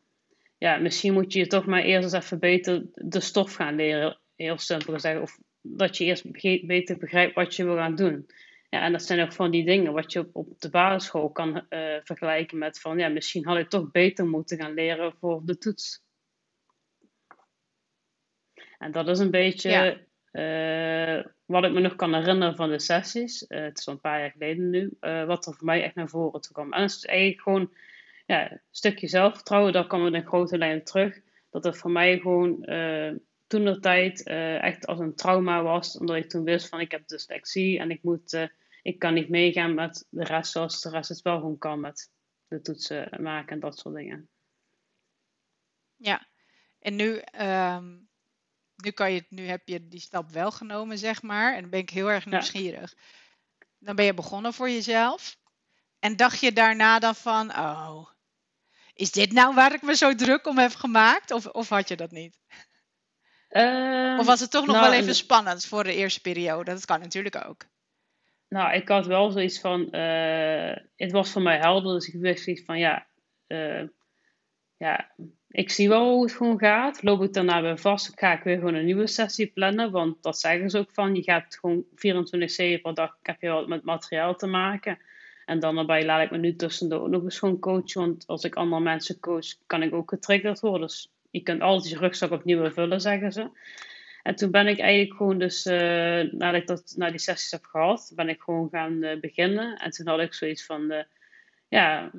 [0.58, 4.18] ja, misschien moet je je toch maar eerst eens even beter de stof gaan leren,
[4.36, 6.32] heel simpel gezegd, of dat je eerst
[6.68, 8.28] beter begrijpt wat je wil gaan doen.
[8.72, 11.66] Ja, en dat zijn ook van die dingen wat je op, op de basisschool kan
[11.70, 15.58] uh, vergelijken met van, ja, misschien had ik toch beter moeten gaan leren voor de
[15.58, 16.04] toets.
[18.78, 19.70] En dat is een beetje
[20.32, 21.18] ja.
[21.18, 23.46] uh, wat ik me nog kan herinneren van de sessies.
[23.48, 24.98] Uh, het is al een paar jaar geleden nu.
[25.00, 26.74] wat er voor mij echt naar voren toe kwam.
[26.74, 27.74] En het is eigenlijk gewoon
[28.26, 29.74] ja, een stukje zelfvertrouwen.
[29.74, 31.20] Daar kwam in grote lijnen terug.
[31.50, 32.66] Dat het voor mij gewoon
[33.48, 34.24] toen de tijd
[34.62, 35.98] echt als een trauma was.
[35.98, 38.50] Omdat ik toen wist van ik heb dyslexie en ik moet
[38.82, 42.10] ik kan niet meegaan met de rest zoals de rest het wel gewoon kan met
[42.48, 44.30] de toetsen maken en dat soort dingen.
[45.96, 46.28] Ja,
[46.80, 47.98] en nu, ehm,
[48.76, 51.54] nu, kan je, nu heb je die stap wel genomen, zeg maar.
[51.54, 52.94] En dan ben ik heel erg nieuwsgierig.
[53.80, 55.38] Dan ben je begonnen voor jezelf.
[56.00, 58.10] En dacht je daarna dan van, oh,
[58.94, 61.32] is dit nou waar ik me zo druk om heb gemaakt?
[61.32, 62.40] Of, of had je dat niet?
[63.48, 66.72] Ehm, of was het toch nog nou, wel even spannend voor de eerste periode?
[66.72, 67.66] Dat kan natuurlijk ook.
[68.52, 72.44] Nou, ik had wel zoiets van, uh, het was voor mij helder, dus ik wist
[72.44, 73.08] zoiets van, ja,
[73.48, 73.84] uh,
[74.78, 75.12] ja,
[75.48, 77.04] ik zie wel hoe het gewoon gaat.
[77.04, 80.40] Loop ik daarna weer vast, ga ik weer gewoon een nieuwe sessie plannen, want dat
[80.40, 81.86] zeggen ze ook van, je gaat gewoon
[82.78, 85.00] 24-7 per dag, heb je wel met materiaal te maken.
[85.46, 88.56] En dan erbij laat ik me nu tussendoor nog eens gewoon coachen, want als ik
[88.56, 90.88] andere mensen coach, kan ik ook getriggerd worden.
[90.88, 93.50] Dus je kunt altijd je rugzak opnieuw vullen, zeggen ze.
[94.24, 97.66] En toen ben ik eigenlijk gewoon dus, uh, nadat ik dat, na die sessies heb
[97.66, 99.78] gehad, ben ik gewoon gaan uh, beginnen.
[99.78, 101.06] En toen had ik zoiets van,
[101.68, 102.12] ja,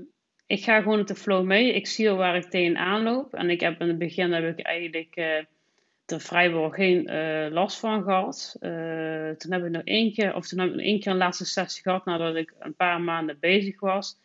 [0.46, 1.72] ik ga gewoon met de flow mee.
[1.72, 3.34] Ik zie al waar ik tegenaan loop.
[3.34, 5.16] En ik heb in het begin heb ik eigenlijk
[6.06, 7.10] er vrijwel geen
[7.52, 8.56] last van gehad.
[9.38, 11.82] toen heb ik nog één keer, of toen heb ik één keer een laatste sessie
[11.82, 14.18] gehad nadat ik een paar maanden bezig was.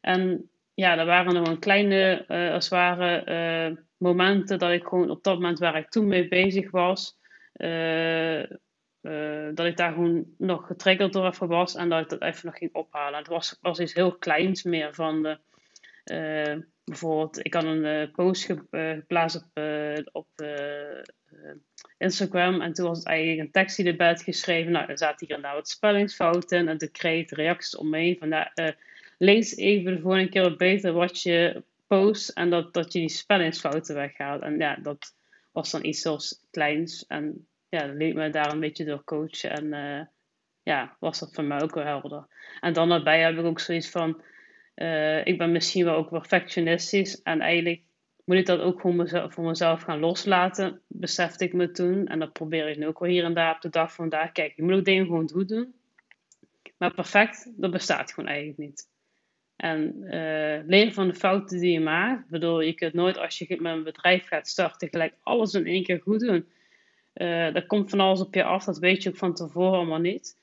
[0.00, 5.22] En ja, er waren nog een kleine, als het ware, momenten dat ik gewoon op
[5.22, 7.18] dat moment waar ik toen mee bezig was,
[7.56, 8.42] uh,
[9.02, 12.46] uh, dat ik daar gewoon nog getriggerd door even was en dat ik dat even
[12.46, 13.18] nog ging ophalen.
[13.18, 15.38] Het was, was iets heel kleins meer van de,
[16.12, 19.62] uh, bijvoorbeeld, ik had een post geplaatst op,
[20.12, 20.28] op
[21.98, 24.72] Instagram en toen was het eigenlijk een tekst die erbij had geschreven.
[24.72, 28.48] Nou, er zaten hier en daar wat spellingsfouten en de kreeg reacties omheen van, nou,
[29.18, 33.08] lees even de volgende keer wat beter wat je post en dat, dat je die
[33.08, 34.42] spellingsfouten weghaalt.
[34.42, 35.14] En ja, dat
[35.52, 37.06] was dan iets zoals kleins.
[37.06, 39.50] En ja, dat liet me daar een beetje door coachen.
[39.50, 40.06] En uh,
[40.62, 42.26] ja, was dat voor mij ook wel helder.
[42.60, 44.22] En dan daarbij heb ik ook zoiets van,
[44.76, 47.22] uh, ik ben misschien wel ook perfectionistisch.
[47.22, 47.82] En eigenlijk
[48.24, 52.06] moet ik dat ook voor mezelf, voor mezelf gaan loslaten, besefte ik me toen.
[52.06, 54.32] En dat probeer ik nu ook wel hier en daar op de dag van vandaag.
[54.32, 55.74] Kijk, je moet ook dingen gewoon goed doen.
[56.78, 58.88] Maar perfect, dat bestaat gewoon eigenlijk niet.
[59.56, 62.24] En uh, leren van de fouten die je maakt.
[62.24, 65.66] Ik bedoel, je kunt nooit als je met een bedrijf gaat starten gelijk alles in
[65.66, 66.48] één keer goed doen.
[67.14, 69.98] Uh, er komt van alles op je af, dat weet je ook van tevoren allemaal
[69.98, 70.38] niet.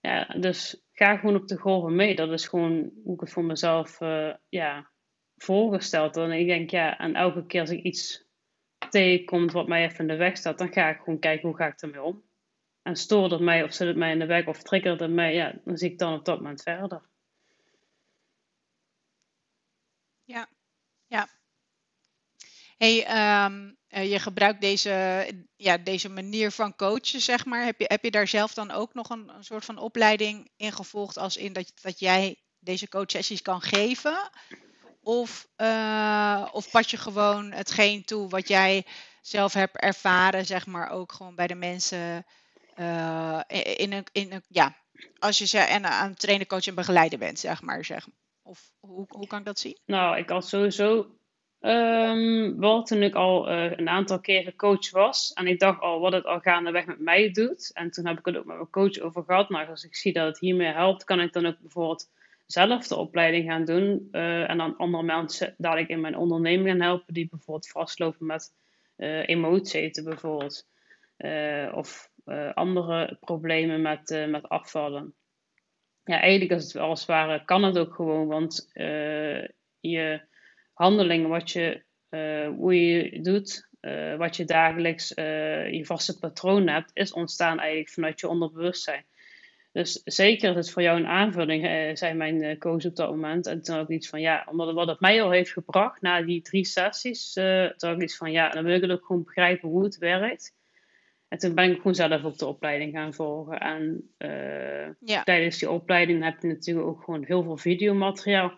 [0.00, 2.14] Ja, dus ga gewoon op de golven mee.
[2.14, 4.90] Dat is gewoon hoe ik het voor mezelf uh, ja,
[5.36, 6.16] voorgesteld.
[6.16, 8.24] En ik denk, ja, en elke keer als ik iets
[8.90, 11.66] tegenkomt wat mij even in de weg staat, dan ga ik gewoon kijken hoe ga
[11.66, 12.22] ik ermee om.
[12.82, 15.34] En stoort het mij of zit het mij in de weg of triggert het mij,
[15.34, 17.02] ja, dan zie ik dan op dat moment verder.
[20.24, 20.48] Ja,
[21.06, 21.28] ja.
[22.76, 27.64] Hey, ehm, eh, je gebruikt deze, ja, deze manier van coachen, zeg maar.
[27.64, 30.72] Heb je, heb je daar zelf dan ook nog een, een soort van opleiding in
[30.72, 34.30] gevolgd, als in dat, dat jij deze coachsessies kan geven?
[35.02, 38.86] Of, uh, of pas je gewoon hetgeen toe wat jij
[39.20, 42.26] zelf hebt ervaren, zeg maar, ook gewoon bij de mensen
[42.76, 43.40] uh,
[43.76, 44.76] in, een, in een, ja,
[45.18, 47.84] als je ze en aan het trainen, coach en begeleiden bent, zeg maar.
[47.84, 48.06] Zeg.
[48.46, 49.78] Of hoe, hoe kan ik dat zien?
[49.84, 51.16] Nou, ik had sowieso
[51.60, 55.32] um, wel toen ik al uh, een aantal keren coach was.
[55.32, 57.70] En ik dacht al wat het al gaandeweg met mij doet.
[57.72, 59.48] En toen heb ik het ook met mijn coach over gehad.
[59.48, 62.10] Nou, als ik zie dat het hiermee helpt, kan ik dan ook bijvoorbeeld
[62.46, 64.08] zelf de opleiding gaan doen.
[64.12, 67.14] Uh, en dan andere mensen dadelijk in mijn onderneming gaan helpen.
[67.14, 68.52] Die bijvoorbeeld vastlopen met
[68.96, 70.66] uh, emoties bijvoorbeeld.
[71.72, 72.10] of
[72.54, 75.14] andere problemen met, met afvallen
[76.04, 79.46] ja, eigenlijk als het als het ware kan het ook gewoon, want uh,
[79.80, 80.20] je
[80.72, 86.90] handelingen, wat je, uh, hoe je doet, uh, wat je dagelijks je vaste patroon hebt,
[86.94, 89.04] is ontstaan eigenlijk vanuit je onderbewustzijn.
[89.72, 93.46] Dus zeker is het voor jou een aanvulling, zei mijn coach op dat moment.
[93.46, 96.22] En toen had ik iets van, ja, omdat wat het mij al heeft gebracht na
[96.22, 99.68] die drie sessies, toen had ik iets van, ja, dan wil ik ook gewoon begrijpen
[99.68, 100.54] hoe het werkt.
[101.34, 103.60] En toen ben ik gewoon zelf ook de opleiding gaan volgen.
[103.60, 108.52] En uh, tijdens die opleiding heb je natuurlijk ook gewoon heel veel videomateriaal.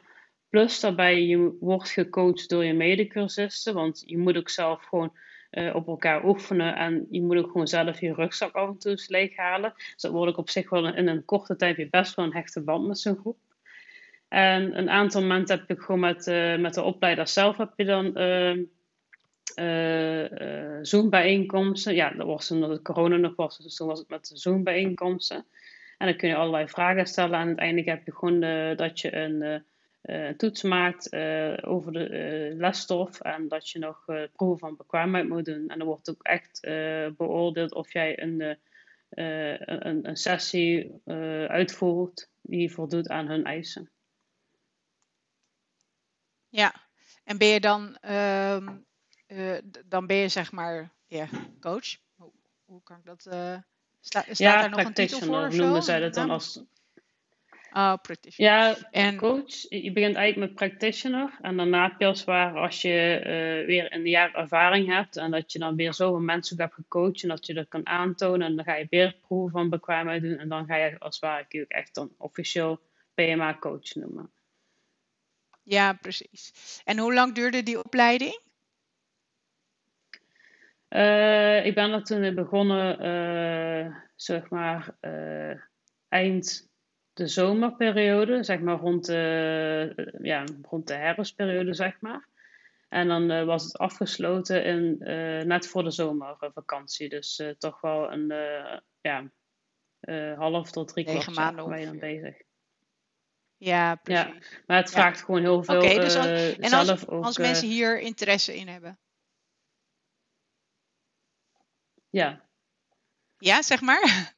[0.48, 3.74] Plus daarbij, je wordt gecoacht door je medecursisten.
[3.74, 5.16] Want je moet ook zelf gewoon
[5.50, 6.76] uh, op elkaar oefenen.
[6.76, 9.72] En je moet ook gewoon zelf je rugzak af en toe eens leeghalen.
[9.76, 12.62] Dus dat wordt ook op zich wel in een korte tijd best wel een hechte
[12.62, 13.38] band met zo'n groep.
[14.28, 17.84] En een aantal momenten heb ik gewoon met, uh, met de opleider zelf heb je
[17.84, 18.16] dan
[19.56, 21.94] uh, Zoom-bijeenkomsten.
[21.94, 25.44] Ja, dat was omdat het corona nog was, dus toen was het met Zoom-bijeenkomsten.
[25.98, 27.40] En dan kun je allerlei vragen stellen.
[27.40, 28.40] En uiteindelijk heb je gewoon
[28.76, 29.62] dat je een,
[30.02, 31.14] uh, toets maakt
[31.64, 33.20] over de lesstof.
[33.20, 35.68] En dat je nog proeven van bekwaamheid moet doen.
[35.68, 36.60] En dan wordt ook echt
[37.16, 38.56] beoordeeld of jij een
[39.08, 41.00] een, een, sessie
[41.48, 43.90] uitvoert die voldoet aan hun eisen.
[46.48, 46.74] Ja,
[47.24, 47.96] en ben je dan,
[49.26, 51.28] ehm, dan ben je zeg maar ja,
[51.60, 51.96] coach?
[52.14, 52.32] Hoe,
[52.64, 53.22] hoe kan ik dat...
[54.00, 55.54] staat ja, daar nog een titel voor?
[55.54, 56.64] noemen zij dat dan als
[57.76, 58.52] Oh, practitioner.
[58.52, 59.68] Ja, en coach.
[59.68, 61.38] Je begint eigenlijk met practitioner.
[61.40, 65.16] En daarna heb je als ware, als je uh, weer een jaar ervaring hebt.
[65.16, 67.22] En dat je dan weer zoveel mensen hebt gecoacht.
[67.22, 68.46] En dat je dat kan aantonen.
[68.46, 70.38] En dan ga je weer proeven van bekwaamheid doen.
[70.38, 72.80] En dan ga je als ware ook echt een officieel
[73.14, 74.30] PMA coach noemen.
[75.62, 76.80] Ja, precies.
[76.84, 78.40] En hoe lang duurde die opleiding?
[80.88, 84.96] Uh, ik ben er toen begonnen, uh, zeg maar,
[86.08, 86.68] eind
[87.12, 92.28] de zomerperiode, zeg maar rond de, ja, rond de herfstperiode, zeg maar.
[92.88, 94.96] En dan was het afgesloten in,
[95.46, 97.08] net voor de zomervakantie.
[97.08, 98.32] Dus toch wel een
[99.00, 99.30] ja,
[100.36, 102.36] half tot drie kwart maanden ben je dan bezig.
[103.56, 104.24] Ja, precies.
[104.24, 105.24] Ja, maar het vraagt ja.
[105.24, 108.98] gewoon heel veel okay, dus als, en als, ook, als mensen hier interesse in hebben?
[112.10, 112.48] Ja.
[113.38, 114.34] Ja, zeg maar.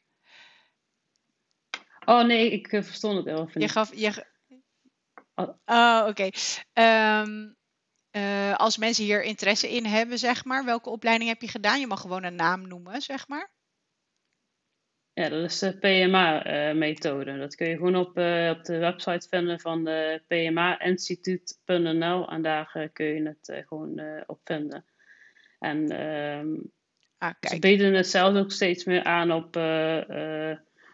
[2.08, 3.48] Oh nee, ik uh, verstond het wel.
[3.52, 3.94] Je gaf.
[3.94, 4.24] Je...
[5.34, 6.08] Oh, oh oké.
[6.08, 6.32] Okay.
[7.22, 7.56] Um,
[8.12, 11.80] uh, als mensen hier interesse in hebben, zeg maar, welke opleiding heb je gedaan?
[11.80, 13.50] Je mag gewoon een naam noemen, zeg maar.
[15.12, 17.30] Ja, dat is de PMA-methode.
[17.30, 22.42] Uh, dat kun je gewoon op, uh, op de website vinden van de PMA-instituut.nl en
[22.42, 24.84] daar kun je het gewoon op vinden.
[25.58, 26.72] En um,
[27.18, 29.56] ah, ze bieden het zelf ook steeds meer aan op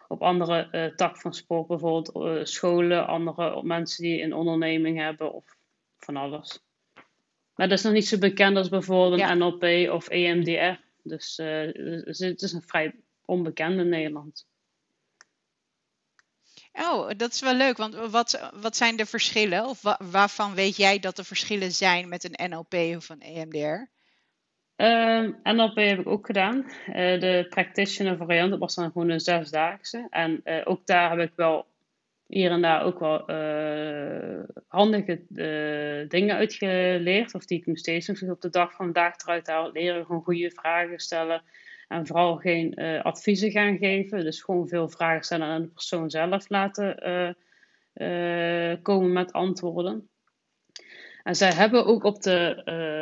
[0.07, 5.55] op andere uh, tak van sport, bijvoorbeeld scholen, andere mensen die een onderneming hebben of
[5.97, 6.59] van alles.
[7.55, 10.81] Maar dat is nog niet zo bekend als bijvoorbeeld een NLP of EMDR.
[11.03, 11.61] Dus uh,
[12.05, 14.47] het is een vrij onbekende in Nederland.
[16.71, 19.65] Oh, dat is wel leuk, want wat, wat zijn de verschillen?
[19.65, 23.94] Of wa waarvan weet jij dat er verschillen zijn met een NLP of een EMDR?
[24.77, 26.55] Uh, ehm, NLP heb ik ook gedaan.
[26.87, 30.07] Uh, de practitioner variant, dat was dan gewoon een zesdaagse.
[30.09, 31.65] En uh, ook daar heb ik wel
[32.27, 35.21] hier en daar ook wel uh, handige
[36.07, 37.33] dingen uitgeleerd.
[37.33, 39.71] Of die ik nog steeds nog op de dag van vandaag eruit haal.
[39.71, 41.41] Leren gewoon goede vragen stellen.
[41.87, 44.23] En vooral geen adviezen gaan geven.
[44.23, 46.95] Dus gewoon veel vragen stellen en de persoon zelf laten
[48.81, 50.09] komen met antwoorden.
[51.23, 52.61] En zij hebben ook op de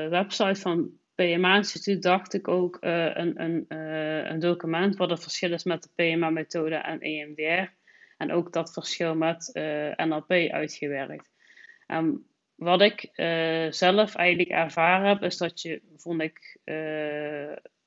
[0.10, 5.52] website van PMA-instituut dacht ik ook uh, een, een, uh, een document wat het verschil
[5.52, 7.72] is met de PMA-methode en EMDR.
[8.18, 11.30] En ook dat verschil met eh, NLP uitgewerkt.
[11.88, 13.10] Um, wat ik
[13.70, 16.58] zelf eigenlijk ervaren heb, is dat je, vond ik,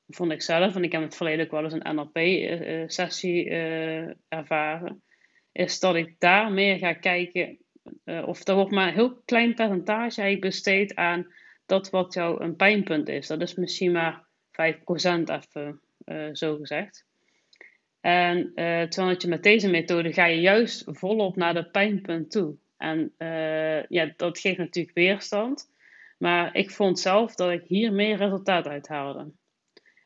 [0.07, 3.49] vond ik zelf, en ik heb het verleden ook wel eens een NLP-sessie
[4.27, 5.03] ervaren,
[5.51, 7.57] is dat ik daar meer ga kijken,
[8.05, 11.27] of er wordt maar een heel klein percentage eigenlijk besteed aan
[11.67, 13.27] dat wat jou een pijnpunt is.
[13.27, 17.05] Dat is misschien maar 5% even uh, zo gezegd.
[18.01, 22.55] En uh, terwijl je met deze methode ga je juist volop naar de pijnpunt toe.
[22.77, 25.75] En uh, ja, dat geeft natuurlijk weerstand.
[26.17, 29.31] Maar ik vond zelf dat ik hier meer resultaat uit haalde.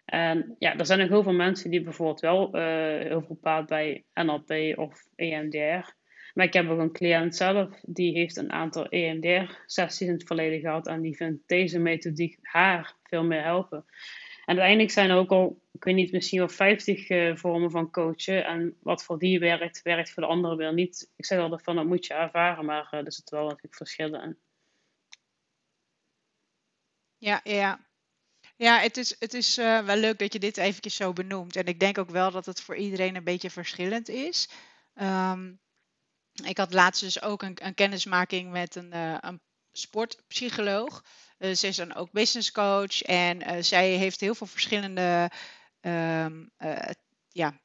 [0.05, 2.53] En ja, er zijn nog heel veel mensen die bijvoorbeeld wel
[3.01, 5.99] heel veel baat bij NLP of EMDR
[6.33, 10.59] maar ik heb ook een cliënt zelf, die heeft een aantal EMDR-sessies in het verleden
[10.59, 10.87] gehad.
[10.87, 13.85] En die vindt deze methodiek haar veel meer helpen.
[14.45, 17.91] En uiteindelijk zijn er ook al, ik weet niet, misschien wel 50 uh, vormen van
[17.91, 18.45] coachen.
[18.45, 21.11] En wat voor die werkt, werkt voor de andere weer niet.
[21.15, 24.23] Ik zeg altijd van, dat moet je ervaren, maar uh, er zitten wel natuurlijk verschillen
[24.23, 24.37] in.
[27.17, 27.89] Ja, ja.
[28.55, 31.55] Ja, het is, het is uh, wel leuk dat je dit eventjes zo benoemt.
[31.55, 34.49] En ik denk ook wel dat het voor iedereen een beetje verschillend is.
[34.95, 35.59] Um,
[36.33, 39.41] ik had laatst dus ook een, een kennismaking met een, uh, een
[39.71, 41.03] sportpsycholoog.
[41.37, 45.31] Uh, ze is dan ook business coach en uh, zij heeft heel veel verschillende
[45.81, 46.51] um,
[47.29, 47.59] ja,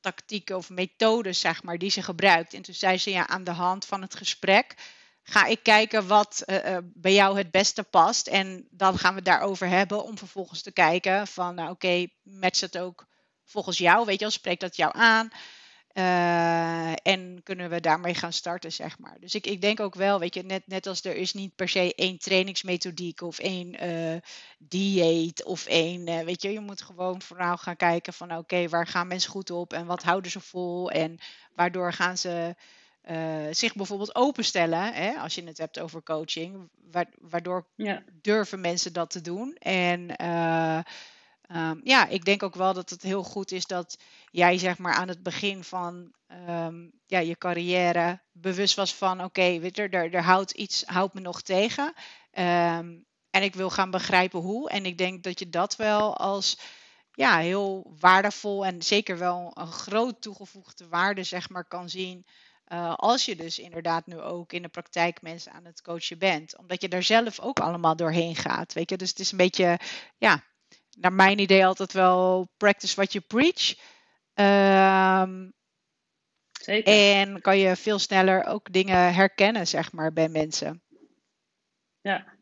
[0.00, 2.54] tactieken of methodes, zeg maar, die ze gebruikt.
[2.54, 4.74] En toen zei ze ja, aan de hand van het gesprek
[5.22, 6.44] ga ik kijken wat
[6.82, 8.26] bij jou het beste past.
[8.26, 12.60] En dan gaan we het daarover hebben om vervolgens te kijken van, nou oké, matcht
[12.60, 13.06] het ook
[13.44, 14.04] volgens jou?
[14.04, 15.30] Weet je spreekt dat jou aan?
[15.94, 19.16] Uh, en kunnen we daarmee gaan starten, zeg maar.
[19.20, 21.68] Dus ik, ik denk ook wel, weet je, net, net als er is niet per
[21.68, 24.20] se één trainingsmethodiek of één uh,
[24.58, 28.86] dieet of één, uh, weet je, je moet gewoon vooral gaan kijken van oké, waar
[28.86, 31.18] gaan mensen goed op en wat houden ze vol en
[31.54, 32.54] waardoor gaan ze
[33.50, 36.68] zich bijvoorbeeld openstellen, hè, als je het hebt over coaching,
[37.20, 38.02] waardoor ja.
[38.22, 40.16] durven mensen dat te doen en
[41.52, 43.98] ehm, ja, ik denk ook wel dat het heel goed is dat
[44.30, 49.58] jij zeg maar aan het begin van ehm, ja, je carrière bewust was van oké,
[49.58, 51.92] weet er, er houdt iets, houdt me nog tegen.
[52.30, 52.94] Ehm,
[53.30, 54.70] en ik wil gaan begrijpen hoe.
[54.70, 56.58] En ik denk dat je dat wel als
[57.12, 62.26] ja, heel waardevol en zeker wel een groot toegevoegde waarde zeg maar, kan zien.
[62.68, 66.56] Uh, als je dus inderdaad nu ook in de praktijk mensen aan het coachen bent.
[66.58, 68.72] Omdat je daar zelf ook allemaal doorheen gaat.
[68.72, 68.96] Weet je?
[68.96, 69.78] Dus het is een beetje,
[70.18, 70.42] ja,
[70.98, 73.74] naar mijn idee altijd wel practice what you preach.
[74.34, 75.52] Um,
[76.62, 76.94] Zeker.
[76.94, 80.82] En kan je veel sneller ook dingen herkennen, zeg maar, bij mensen.
[82.00, 82.34] Ja,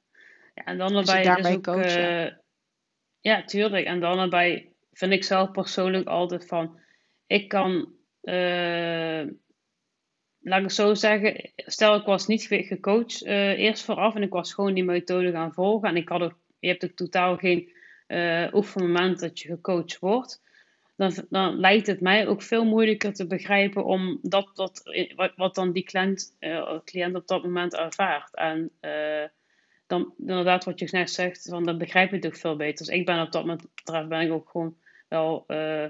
[0.54, 2.30] ja en dan erbij daarmee dus ook, uh,
[3.20, 3.86] ja, tuurlijk.
[3.86, 6.80] En dan erbij vind ik zelf persoonlijk altijd van,
[7.26, 7.92] ik kan,
[8.22, 9.24] uh,
[10.40, 14.32] laat ik het zo zeggen, stel ik was niet gecoacht uh, eerst vooraf en ik
[14.32, 17.72] was gewoon die methode gaan volgen en ik had ook, je hebt ook totaal geen
[18.10, 20.42] uh, oefenmoment dat je gecoacht wordt.
[20.96, 24.82] Dan, dan lijkt het mij ook veel moeilijker te begrijpen om dat, dat,
[25.16, 28.34] wat, wat dan die cliënt, uh, cliënt op dat moment ervaart.
[28.34, 28.70] En
[29.86, 32.86] dan inderdaad wat je net zegt, van, dan begrijp je het ook veel beter.
[32.86, 33.68] Dus ik ben op dat moment
[34.08, 34.76] ben ik ook gewoon
[35.08, 35.44] wel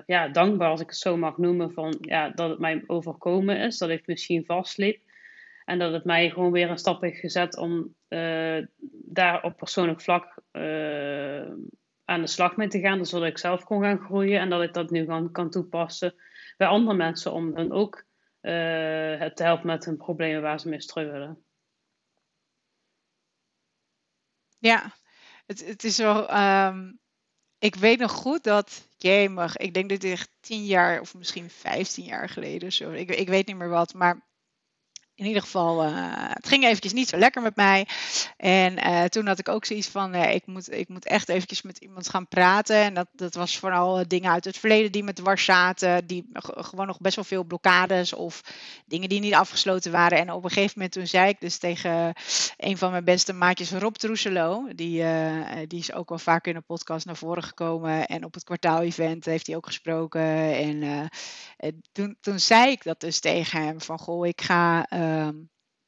[0.06, 3.78] ja, dankbaar, als ik het zo mag noemen, van, ja, dat het mij overkomen is.
[3.78, 5.00] Dat ik misschien vastliep.
[5.64, 7.94] En dat het mij gewoon weer een stap heeft gezet om
[9.04, 10.34] daar op persoonlijk vlak
[12.10, 12.98] aan de slag mee te gaan.
[12.98, 14.40] Dus zodat ik zelf kon gaan groeien.
[14.40, 16.14] En dat ik dat nu kan, kan toepassen
[16.56, 17.32] bij andere mensen.
[17.32, 18.04] Om dan ook
[18.40, 21.44] het te helpen met hun problemen waar ze mee struggelen.
[24.58, 24.94] Ja,
[25.46, 26.36] het, het is wel.
[26.36, 27.00] Um,
[27.58, 28.88] ik weet nog goed dat.
[28.96, 32.72] Jemig, ik denk dat dit tien jaar of misschien vijftien jaar geleden.
[32.72, 33.94] Zo, ik, ik weet niet meer wat.
[33.94, 34.28] Maar
[35.20, 37.86] in ieder geval, uh, het ging eventjes niet zo lekker met mij.
[38.36, 41.62] En uh, toen had ik ook zoiets van, uh, ik, moet, ik moet echt eventjes
[41.62, 42.76] met iemand gaan praten.
[42.76, 46.06] En dat, dat was vooral dingen uit het verleden die me dwars zaten.
[46.06, 48.40] Die gewoon nog best wel veel blokkades of
[48.86, 50.18] dingen die niet afgesloten waren.
[50.18, 52.12] En op een gegeven moment toen zei ik dus tegen
[52.56, 54.68] een van mijn beste maatjes, Rob Troeselo.
[54.74, 55.04] Die,
[55.66, 58.06] die is ook wel vaak in de podcast naar voren gekomen.
[58.06, 60.54] En op het kwartaal-event heeft hij ook gesproken.
[60.54, 61.08] En
[61.92, 64.86] toen, toen zei ik dat dus tegen hem van, goh, ik ga...
[65.10, 65.36] Ehm,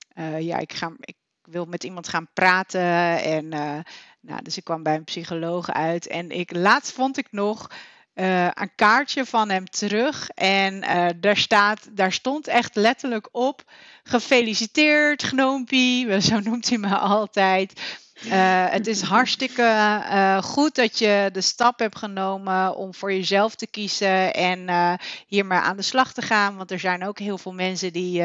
[0.09, 3.23] eh, ja, ik, ga, ik wil met iemand gaan praten.
[3.23, 3.79] En uh,
[4.21, 6.07] nou, dus ik kwam bij een psycholoog uit.
[6.07, 7.71] En ik, laatst vond ik nog
[8.15, 10.29] uh, een kaartje van hem terug.
[10.29, 10.81] En
[11.21, 13.63] daar, staat, daar stond echt letterlijk op:
[14.03, 16.21] gefeliciteerd, Gnoompie.
[16.21, 17.81] Zo noemt hij me altijd.
[18.25, 23.55] Uh, het is hartstikke uh, goed dat je de stap hebt genomen om voor jezelf
[23.55, 24.95] te kiezen en uh,
[25.27, 26.57] hier maar aan de slag te gaan.
[26.57, 28.23] Want er zijn ook heel veel mensen die,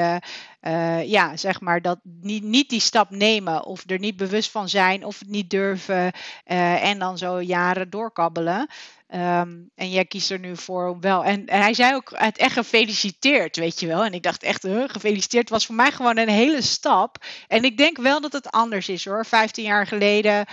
[1.06, 5.06] ja, zeg maar, dat niet, niet die stap nemen of er niet bewust van zijn
[5.06, 6.12] of het niet durven
[6.44, 8.68] en dan zo jaren doorkabbelen.
[9.14, 11.24] Um, en jij kiest er nu voor om wel.
[11.24, 14.04] En, hij zei ook het echt gefeliciteerd, weet je wel.
[14.04, 17.26] En ik dacht echt, gefeliciteerd was voor mij gewoon een hele stap.
[17.48, 19.26] En ik denk wel dat het anders is hoor.
[19.26, 20.46] 15 jaar geleden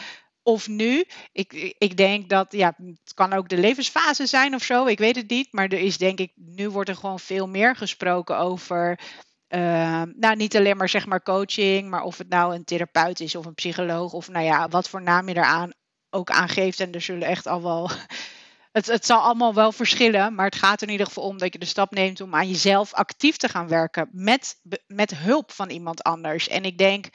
[0.44, 1.04] of nu.
[1.32, 4.86] Ik, ik denk dat, ja, het kan ook de levensfase zijn of zo.
[4.86, 5.52] Ik weet het niet.
[5.52, 9.00] Maar er is denk ik, nu wordt er gewoon veel meer gesproken over.
[9.48, 13.34] Uh, nou, niet alleen maar zeg maar coaching, maar of het nou een therapeut is
[13.34, 14.12] of een psycholoog.
[14.12, 15.72] Of nou ja, wat voor naam je eraan
[16.10, 16.80] ook aangeeft.
[16.80, 17.90] En er zullen echt al wel
[18.72, 21.52] het, het zal allemaal wel verschillen, maar het gaat er in ieder geval om dat
[21.52, 25.70] je de stap neemt om aan jezelf actief te gaan werken met, met hulp van
[25.70, 26.48] iemand anders.
[26.48, 27.06] En ik denk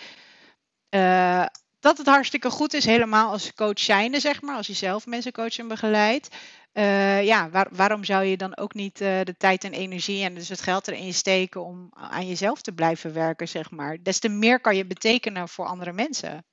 [0.95, 1.45] uh,
[1.80, 5.32] dat het hartstikke goed is, helemaal als coach zijnde, zeg maar, als je zelf mensen
[5.32, 6.36] coacht en begeleidt.
[6.73, 10.34] Uh, ja, waar, waarom zou je dan ook niet uh, de tijd en energie en
[10.34, 13.97] dus het geld erin steken om aan jezelf te blijven werken, zeg maar.
[14.03, 16.45] Des te meer kan je betekenen voor andere mensen.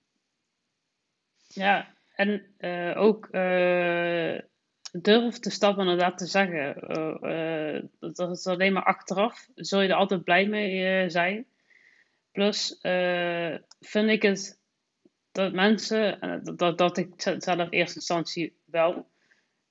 [1.47, 2.47] Ja, en
[2.97, 3.29] ook
[4.93, 6.75] durf te stappen inderdaad te zeggen.
[8.15, 9.49] Dat is alleen maar achteraf.
[9.55, 11.47] Zul je er altijd blij mee zijn.
[12.33, 12.79] Plus
[13.81, 14.59] vind ik het
[15.37, 16.19] dat mensen,
[16.57, 19.07] dat, dat ik zelf in eerste instantie wel.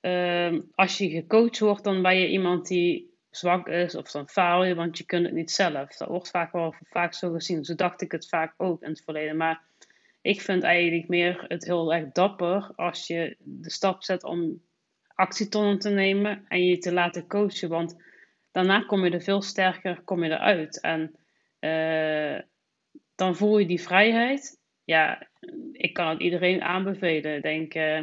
[0.00, 4.64] Ehm, als je gecoacht wordt, dan ben je iemand die zwak is of dan faal
[4.64, 5.96] je, want je kunt het niet zelf.
[5.96, 7.64] Dat wordt vaak wel vaak zo gezien.
[7.64, 9.36] Zo dacht ik het vaak ook in het verleden.
[9.36, 9.62] Maar
[10.20, 14.62] ik vind eigenlijk meer het heel erg dapper als je de stap zet om
[15.14, 17.68] actietonnen te nemen en je te laten coachen.
[17.68, 17.96] Want
[18.52, 20.80] daarna kom je er veel sterker kom je eruit.
[20.80, 21.16] En
[21.60, 22.40] uh,
[23.14, 24.60] dan voel je die vrijheid.
[24.84, 25.26] Ja,
[25.72, 27.42] ik kan het iedereen aanbevelen.
[27.42, 28.00] Denk, uh,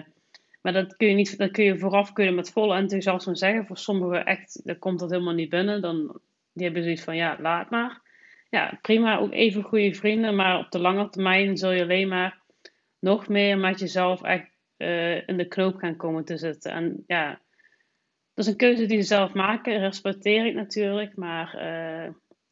[0.61, 3.65] maar dat kun je niet, dat kun je vooraf kunnen met volle enthousiasme zeggen.
[3.65, 5.81] Voor sommigen echt, dan komt dat helemaal niet binnen.
[5.81, 6.19] Dan,
[6.53, 8.01] die hebben zoiets van, ja, laat maar.
[8.49, 10.35] Ja, prima, ook even goede vrienden.
[10.35, 12.41] Maar op de lange termijn zul je alleen maar
[12.99, 14.51] nog meer met jezelf echt
[15.27, 16.71] in de knoop gaan komen te zitten.
[16.71, 17.39] En ja,
[18.33, 21.55] dat is een keuze die ze zelf maken, respecteer ik natuurlijk, maar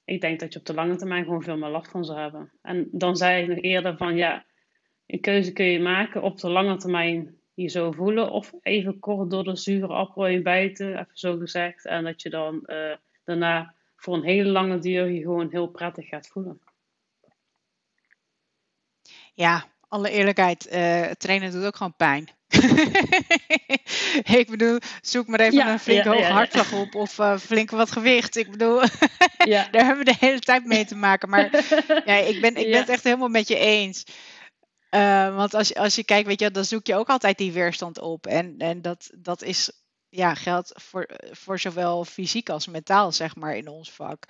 [0.06, 2.52] ik denk dat je op de lange termijn gewoon veel meer last van zou hebben.
[2.62, 4.46] En dan zei ik nog eerder van ja,
[5.12, 8.32] een keuze kun je maken op de lange termijn je zo voelen.
[8.32, 11.86] Of even kort door de zure appel heen bijten, even zo gezegd.
[11.86, 16.08] En dat je dan uh, daarna voor een hele lange duur je gewoon heel prettig
[16.08, 16.62] gaat voelen.
[19.34, 22.28] Ja, alle eerlijkheid, uh, trainen doet ook gewoon pijn.
[24.40, 27.92] ik bedoel, zoek maar even een flinke ja, hoge hartslag op of uh, flink wat
[27.92, 28.36] gewicht.
[28.36, 28.80] Ik bedoel,
[29.72, 31.30] daar hebben we de hele tijd mee te maken.
[31.30, 31.50] Maar
[32.06, 34.04] ja, ik ben, ik ben het echt helemaal met je eens.
[34.96, 38.00] Uh, want als, als je kijkt, weet je, dan zoek je ook altijd die weerstand
[38.00, 38.28] op.
[38.28, 39.72] En, en dat, dat is,
[40.10, 44.26] ja, geldt voor, voor zowel fysiek als mentaal, zeg maar, in ons vak.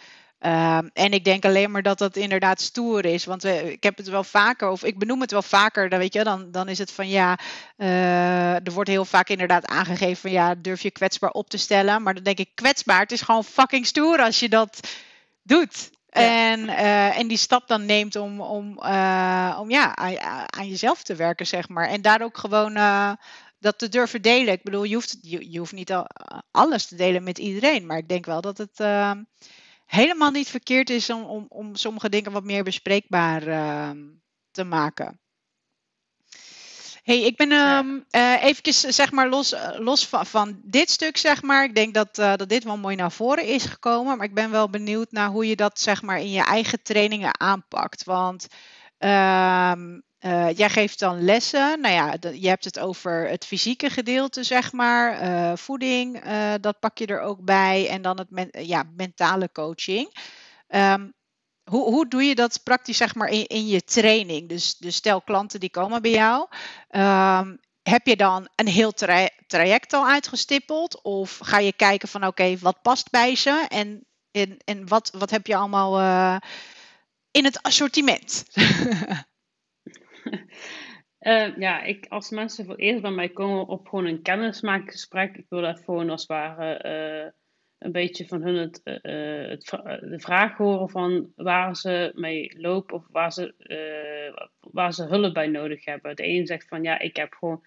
[0.46, 3.26] Um, en ik denk alleen maar dat dat inderdaad stoer is.
[3.26, 6.14] Want we, ik heb het wel vaker, of ik benoem het wel vaker, dan, weet
[6.14, 7.40] je, dan, dan is het van ja,
[7.78, 12.04] uh, er wordt heel vaak inderdaad aangegeven van ja, durf je kwetsbaar op te stellen.
[12.04, 14.80] Maar dan denk ik, kwetsbaar, het is gewoon fucking stoer als je dat
[15.44, 15.90] doet.
[16.12, 19.96] En, uh, en die stap dan neemt om, om, uh, om ja,
[20.46, 21.88] aan, jezelf te werken, zeg maar.
[21.88, 23.14] En daar ook gewoon uh,
[23.60, 24.54] dat te durven delen.
[24.54, 26.08] Ik bedoel, je hoeft, je, hoeft niet al,
[26.52, 27.86] alles te delen met iedereen.
[27.86, 28.78] Maar ik denk wel dat het
[29.86, 33.42] helemaal niet verkeerd is om, om, om sommige dingen wat meer bespreekbaar
[34.52, 35.20] te maken
[37.12, 41.18] hey, ik ben um, uh, eventjes zeg maar los, eh, los van, van dit stuk,
[41.18, 41.64] zeg maar.
[41.64, 44.18] Ik denk dat, uh, dat dit wel mooi naar voren is gekomen.
[44.18, 47.40] Maar ik ben wel benieuwd naar hoe je dat zeg maar in je eigen trainingen
[47.40, 48.04] aanpakt.
[48.04, 48.48] Want
[49.00, 49.74] uh,
[50.56, 51.82] jij geeft dan lessen.
[51.82, 55.58] Nou ja, je hebt het over het fysieke gedeelte, zeg maar.
[55.58, 56.24] voeding,
[56.62, 57.88] dat pak je er ook bij.
[57.90, 60.14] En dan het men ja, mentale coaching.
[60.68, 61.14] Um,
[61.72, 64.50] hoe, hoe doe je dat praktisch zeg maar in, in je training?
[64.50, 66.48] Dus, dus stel klanten die komen bij jou.
[66.90, 68.92] Um, heb je dan een heel
[69.48, 71.02] traject al uitgestippeld?
[71.02, 73.66] Of ga je kijken van oké, wat past bij ze?
[73.70, 76.38] En, en, en wat, wat heb je allemaal uh,
[77.32, 78.46] in het assortiment?
[81.20, 85.46] uh, ja, ik, als mensen voor eerst bij mij komen op gewoon een kennismakingsgesprek, ik
[85.50, 86.84] wil dat gewoon als het ware
[87.26, 87.41] uh,
[87.82, 89.66] een beetje van hun het, uh, het,
[90.10, 93.54] de vraag horen van waar ze mee lopen of waar ze,
[94.60, 96.16] waar ze hulp bij nodig hebben.
[96.16, 97.64] De een zegt van ja, ik heb gewoon,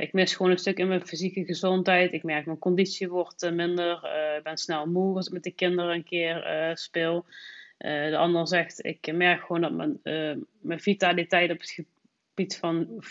[0.00, 2.12] ik mis gewoon een stuk in mijn fysieke gezondheid.
[2.12, 3.94] Ik merk mijn conditie wordt minder.
[4.36, 7.26] Ik ben snel moe als ik met de kinderen een keer speel.
[7.78, 10.00] de ander zegt ik merk gewoon dat mijn,
[10.60, 11.84] mijn vitaliteit op het
[12.34, 13.02] gebied van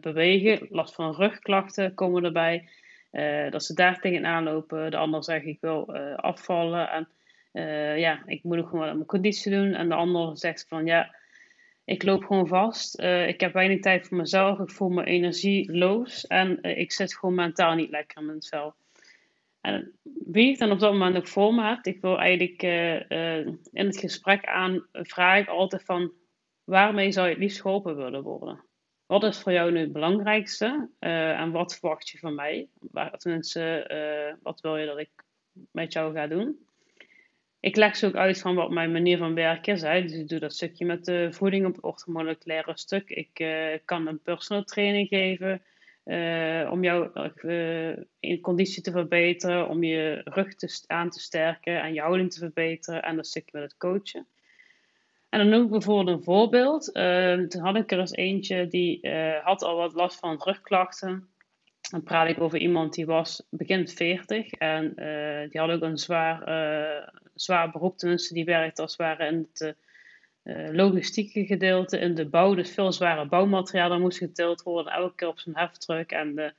[0.00, 2.68] bewegen, last van rugklachten komen erbij.
[3.12, 4.90] Uh, dat ze daar tegenaan lopen.
[4.90, 6.90] De ander zegt ik wil uh, afvallen.
[6.90, 7.08] En
[7.52, 9.74] uh, ja, ik moet nog gewoon mijn conditie doen.
[9.74, 11.14] En de ander zegt van ja,
[11.84, 13.00] ik loop gewoon vast.
[13.02, 14.58] ik heb weinig tijd voor mezelf.
[14.58, 16.26] Ik voel me energieloos.
[16.26, 18.74] En ik zit gewoon mentaal niet lekker in mijn vel.
[19.60, 19.92] En
[20.24, 22.62] wie ik dan op dat moment ook voor me heb, ik wil eigenlijk
[23.72, 26.12] in het gesprek aan vraag ik altijd van
[26.64, 28.64] waarmee zou je het liefst geholpen willen worden?
[29.12, 32.68] Wat is voor jou nu het belangrijkste uh, en wat verwacht je van mij?
[32.80, 35.10] Waar, tenminste, uh, wat wil je dat ik
[35.70, 36.58] met jou ga doen?
[37.60, 39.80] Ik leg ze ook uit van wat mijn manier van werken is.
[39.80, 43.10] Dus ik doe dat stukje met de voeding op het orthomoleculaire stuk.
[43.10, 45.62] Ik uh, kan een personal training geven
[46.70, 47.10] om jou
[48.20, 52.38] in conditie te verbeteren, om je rug te, aan te sterken en je houding te
[52.38, 54.26] verbeteren en dat stukje met het coachen.
[55.32, 56.96] En dan noem ik bijvoorbeeld een voorbeeld.
[56.96, 61.28] Uh, toen had ik er eens eentje die uh, had al wat last van rugklachten.
[61.90, 65.98] Dan praat ik over iemand die was begin 40 en uh, die had ook een
[65.98, 66.42] zwaar,
[67.34, 67.98] zwaar beroep.
[67.98, 69.76] Tenminste, die werkte als het ware in het
[70.72, 72.54] logistieke gedeelte, in de bouw.
[72.54, 76.10] Dus veel zware bouwmaterialen moest getild worden, elke keer op zijn heftruck.
[76.10, 76.54] En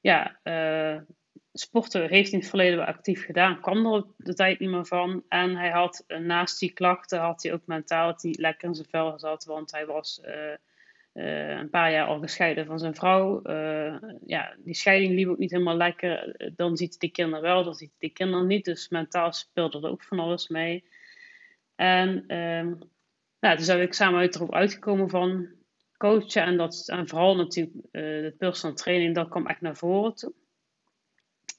[0.00, 0.38] ja,
[1.52, 5.22] sporten heeft in het verleden wel actief gedaan, kwam er de tijd niet meer van.
[5.28, 8.74] En hij had eh, naast die klachten, had hij ook mentaal dat hij lekker in
[8.74, 10.34] zijn vel zat, want hij was uh,
[11.14, 13.42] uh, een paar jaar al gescheiden van zijn vrouw.
[14.26, 16.36] Ja, die scheiding liep ook niet helemaal lekker.
[16.56, 18.64] Dan ziet hij de kinderen wel, dan ziet hij de kinderen niet.
[18.64, 20.84] Dus mentaal speelde er ook van alles mee.
[21.74, 22.24] En
[23.40, 25.48] nou, toen zijn we samen erop uitgekomen van
[25.96, 26.42] coachen.
[26.42, 30.32] En, dat, en vooral natuurlijk de personal training, dat kwam echt naar voren toe.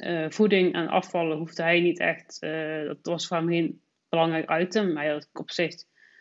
[0.05, 2.37] Uh, voeding en afvallen hoefde hij niet echt.
[2.41, 4.97] Uh, dat was voor hem geen belangrijk item.
[4.97, 5.75] Hij had op zich,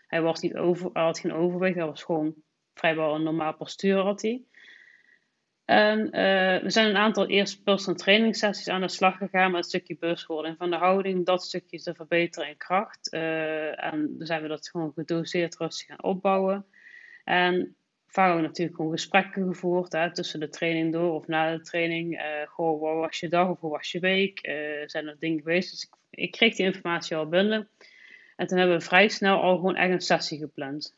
[0.06, 1.76] hij, was niet over, hij had geen overwicht.
[1.76, 2.34] Hij was gewoon
[2.74, 4.42] vrijwel een normaal postuur had hij.
[5.64, 6.10] En
[6.62, 9.96] we zijn een aantal eerst personal training sessies aan de slag gegaan met een stukje
[9.98, 13.10] bewustwording van de houding, dat stukje te verbeteren in kracht.
[13.10, 16.66] en dan zijn we dat gewoon gedoseerd rustig gaan opbouwen.
[17.24, 17.76] En
[18.12, 22.20] vaak natuurlijk gewoon gesprekken gevoerd hè, tussen de training door of na de training.
[22.20, 24.38] Uh, goh, wat was je dag of hoe was je week?
[24.86, 25.70] zijn er dingen geweest?
[25.70, 27.68] Dus ik, kreeg die informatie al binnen.
[28.36, 30.96] En toen hebben we vrij snel al gewoon echt een sessie gepland.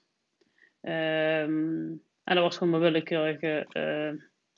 [0.81, 3.67] Um, en dat was gewoon een willekeurige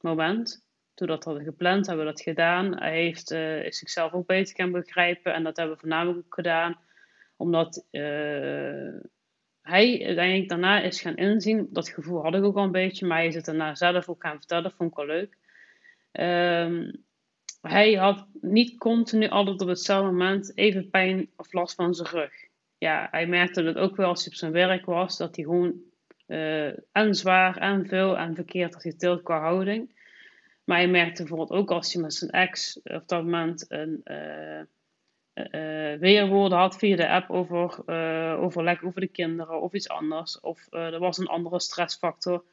[0.01, 2.79] moment toen dat hadden gepland, hebben we dat gedaan.
[2.79, 5.35] Hij heeft, uh, is zichzelf ook beter gaan begrijpen.
[5.35, 6.79] En dat hebben we voornamelijk ook gedaan
[7.37, 8.95] omdat uh,
[9.67, 11.69] hij uiteindelijk daarna is gaan inzien.
[11.71, 14.23] Dat gevoel had ik ook al een beetje, maar hij is het daarna zelf ook
[14.23, 14.73] gaan vertellen.
[14.73, 15.37] Vond ik wel leuk.
[16.13, 17.05] Um,
[17.61, 22.33] hij had niet continu altijd op hetzelfde moment even pijn of last van zijn rug.
[22.79, 25.75] Ja, hij merkte dat ook wel als hij op zijn werk was, dat hij gewoon
[26.27, 29.95] uh, en zwaar en veel en verkeerd had getild qua houding.
[30.65, 34.61] Maar je merkte bijvoorbeeld ook als hij met zijn ex op dat moment een uh,
[35.99, 40.41] weerwoorden had via de app over uh, overleg over de kinderen of iets anders.
[40.41, 42.45] Of er was een andere stressfactor.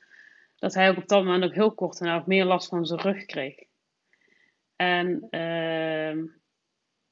[0.55, 3.01] Dat hij ook op dat moment ook heel kort en ook meer last van zijn
[3.01, 3.55] rug kreeg.
[4.75, 6.25] En ehm,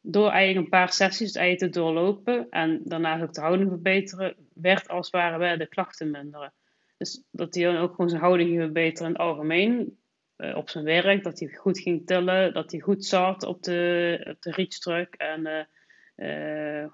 [0.02, 5.06] door eigenlijk een paar sessies te doorlopen en daarna ook de houding verbeteren, werd als
[5.12, 6.54] het ware de klachten minderen.
[6.98, 9.98] Dus dat hij ook gewoon zijn houding verbeteren in het algemeen.
[10.42, 14.26] Eh, op zijn werk, dat hij goed ging tellen, dat hij goed zat op de,
[14.30, 15.68] op de reach en
[16.16, 16.94] uh,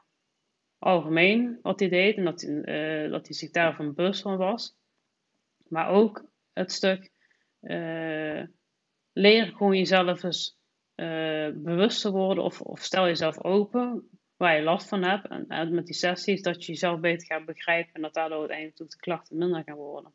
[0.77, 4.75] algemeen wat hij deed en dat, uh, dat hij zich daarvan bewust van was.
[5.67, 7.11] Maar ook het stuk
[9.13, 10.57] leer gewoon jezelf eens
[11.53, 15.27] bewust te worden of, of stel jezelf open waar je last van hebt.
[15.27, 18.91] En, en met die sessies dat je jezelf beter gaat begrijpen en dat daardoor uiteindelijk
[18.91, 20.13] de klachten minder gaan worden.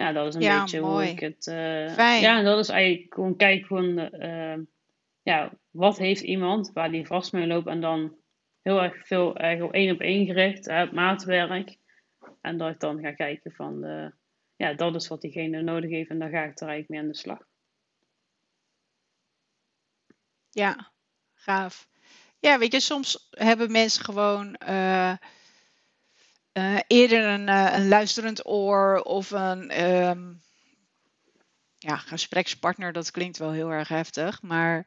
[0.00, 1.46] Ja, dat is een beetje hoe ik het.
[1.46, 1.54] Uh,
[1.92, 2.20] Fijn.
[2.20, 3.98] Ja, dat is eigenlijk gewoon kijk gewoon.
[4.24, 4.58] Uh,
[5.22, 8.16] ja, wat heeft iemand waar die vast mee loopt en dan
[8.62, 11.76] heel erg veel eigenlijk één op één gericht, uh, maatwerk.
[12.40, 13.80] En dat ik dan ga kijken van,
[14.56, 17.06] ja, dat is wat diegene nodig heeft en dan ga ik er eigenlijk mee aan
[17.06, 17.46] de slag.
[20.50, 20.90] Ja,
[21.34, 21.88] gaaf.
[22.38, 24.56] Ja, weet je, soms hebben mensen gewoon
[26.52, 30.40] uh, eerder een, uh, een, luisterend oor of een um,
[31.78, 32.92] ja, gesprekspartner.
[32.92, 34.42] Dat klinkt wel heel erg heftig.
[34.42, 34.86] Maar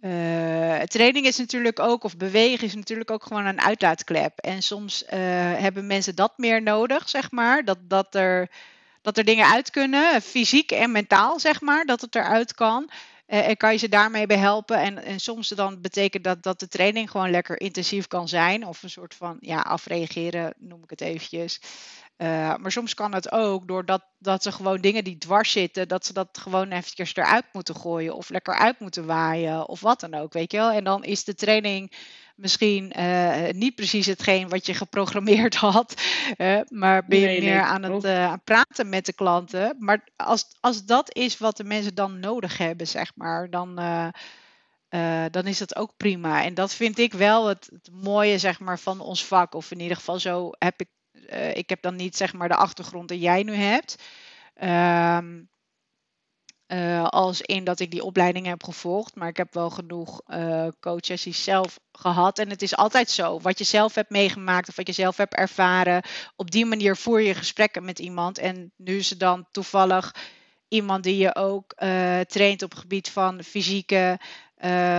[0.00, 4.38] uh, training is natuurlijk ook, of bewegen is natuurlijk ook gewoon een uitlaatklep.
[4.38, 7.64] En soms hebben mensen dat meer nodig, zeg maar.
[7.64, 8.50] Dat, dat, er,
[9.02, 11.84] dat er dingen uit kunnen, fysiek en mentaal, zeg maar.
[11.84, 12.90] Dat het eruit kan.
[13.34, 14.78] Uh, en kan je ze daarmee behelpen.
[14.80, 18.66] En, en soms dan betekent dat dat de training gewoon lekker intensief kan zijn.
[18.66, 21.60] Of een soort van ja, afreageren, noem ik het eventjes.
[22.16, 26.06] Uh, maar soms kan het ook doordat dat ze gewoon dingen die dwars zitten, dat
[26.06, 28.14] ze dat gewoon eventjes eruit moeten gooien.
[28.14, 29.68] Of lekker uit moeten waaien.
[29.68, 30.70] Of wat dan ook, weet je wel.
[30.70, 31.92] En dan is de training
[32.34, 36.02] misschien uh, niet precies hetgeen wat je geprogrammeerd had,
[36.36, 39.76] uh, maar ben je nee, meer aan het uh, praten met de klanten.
[39.78, 43.74] Maar als, als dat is wat de mensen dan nodig hebben, zeg maar, dan,
[45.30, 46.44] dan is dat ook prima.
[46.44, 49.54] En dat vind ik wel het, het, mooie, zeg maar, van ons vak.
[49.54, 50.88] Of in ieder geval zo heb ik,
[51.56, 54.02] ik heb dan niet, zeg maar, de achtergrond die jij nu hebt.
[54.62, 55.48] Um,
[56.68, 59.14] uh, als in dat ik die opleiding heb gevolgd.
[59.14, 62.38] Maar ik heb wel genoeg uh, coaches zelf gehad.
[62.38, 63.40] En het is altijd zo.
[63.40, 66.02] Wat je zelf hebt meegemaakt of wat je zelf hebt ervaren.
[66.36, 68.38] Op die manier voer je gesprekken met iemand.
[68.38, 70.14] En nu is het dan toevallig
[70.68, 74.18] iemand die je ook uh, traint op het gebied van fysieke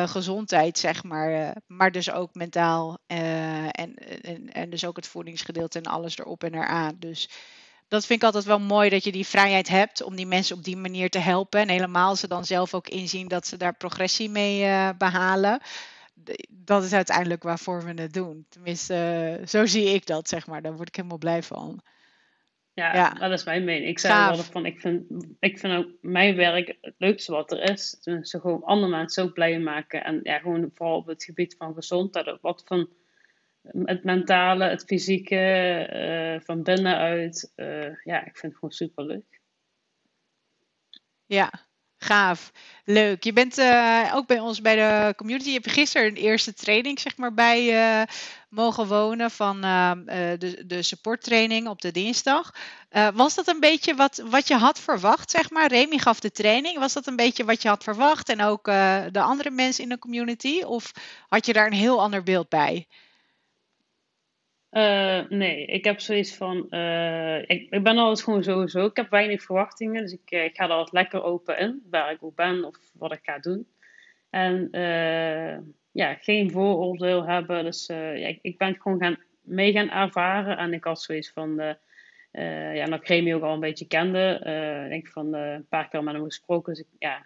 [0.06, 1.56] gezondheid, zeg maar.
[1.68, 2.98] maar dus ook mentaal.
[3.08, 6.96] En, en, en dus ook het voedingsgedeelte en alles erop en eraan.
[7.00, 7.30] Dus
[7.96, 10.64] dat vind ik altijd wel mooi dat je die vrijheid hebt om die mensen op
[10.64, 11.60] die manier te helpen.
[11.60, 15.60] En helemaal ze dan zelf ook inzien dat ze daar progressie mee uh, behalen.
[16.50, 18.46] Dat is uiteindelijk waarvoor we het doen.
[18.50, 18.96] Tenminste,
[19.40, 20.62] uh, zo zie ik dat, zeg maar.
[20.62, 21.82] Daar word ik helemaal blij van.
[22.74, 23.10] Ja, ja.
[23.10, 23.90] dat is mijn mening.
[23.90, 25.04] Ik zei altijd van, ik vind,
[25.40, 27.98] ik vind ook mijn werk het leukste wat er is.
[28.02, 30.04] Tenminste, gewoon andere mensen zo blij maken.
[30.04, 32.38] En ja, gewoon vooral op het gebied van gezondheid.
[32.42, 32.90] Wat van
[33.72, 37.52] het mentale, het fysieke, uh, van binnenuit.
[37.56, 39.42] Uh, ja, ik vind het gewoon super leuk.
[41.26, 41.52] Ja,
[41.98, 42.52] gaaf.
[42.84, 43.24] Leuk.
[43.24, 45.48] Je bent uh, ook bij ons bij de community.
[45.48, 48.08] Je hebt gisteren een eerste training zeg maar, bij
[48.50, 52.56] mogen wonen van de, de supporttraining op de dinsdag.
[53.14, 55.68] was dat een beetje wat, wat je had verwacht, zeg maar?
[55.68, 56.80] Remy gaf de training.
[56.80, 58.30] Was dat een beetje wat je had verwacht?
[58.30, 58.66] En ook
[59.12, 60.62] de andere mensen in de community?
[60.62, 60.92] Of
[61.28, 62.88] had je daar een heel ander beeld bij?
[64.76, 66.68] Uh, nee, ik heb zoiets van.
[66.70, 68.86] Uh, ik, ik, ben altijd gewoon sowieso.
[68.86, 70.02] Ik heb weinig verwachtingen.
[70.02, 71.84] Dus ik, eh, ik ga er altijd lekker open in.
[71.90, 73.68] Waar ik ook ben of wat ik ga doen.
[74.30, 74.70] En
[75.92, 77.64] ja, geen vooroordeel hebben.
[77.64, 80.58] Dus ja, ik, ik, ben gewoon gaan mee gaan ervaren.
[80.58, 81.78] En ik had zoiets van,
[82.32, 84.42] ja, dat ik Remy ook al een beetje kende.
[84.46, 86.74] Uh, denk van een paar keer met hem gesproken.
[86.74, 87.26] Dus ik, ja,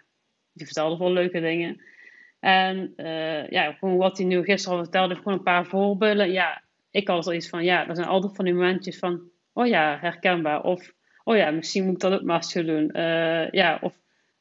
[0.52, 1.82] die vertelde wel leuke dingen.
[2.40, 2.92] En
[3.48, 6.32] ja, gewoon wat hij nu gisteren al vertelde, gewoon een paar voorbeelden.
[6.32, 9.98] Ja, ik had zoiets van, ja, dat zijn altijd van die momentjes van, oh ja,
[10.00, 10.62] herkenbaar.
[10.62, 10.92] Of,
[11.24, 12.90] oh ja, misschien moet ik dat ook maar eens doen.
[13.50, 13.94] ja, of,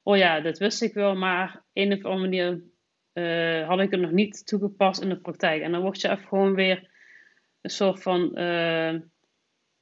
[0.04, 2.62] oh ja, dat wist ik wel, maar een of andere manier
[3.14, 5.62] uh, had ik het nog niet toegepast in de praktijk.
[5.62, 6.90] En dan word je even gewoon weer
[7.62, 8.94] een soort van uh,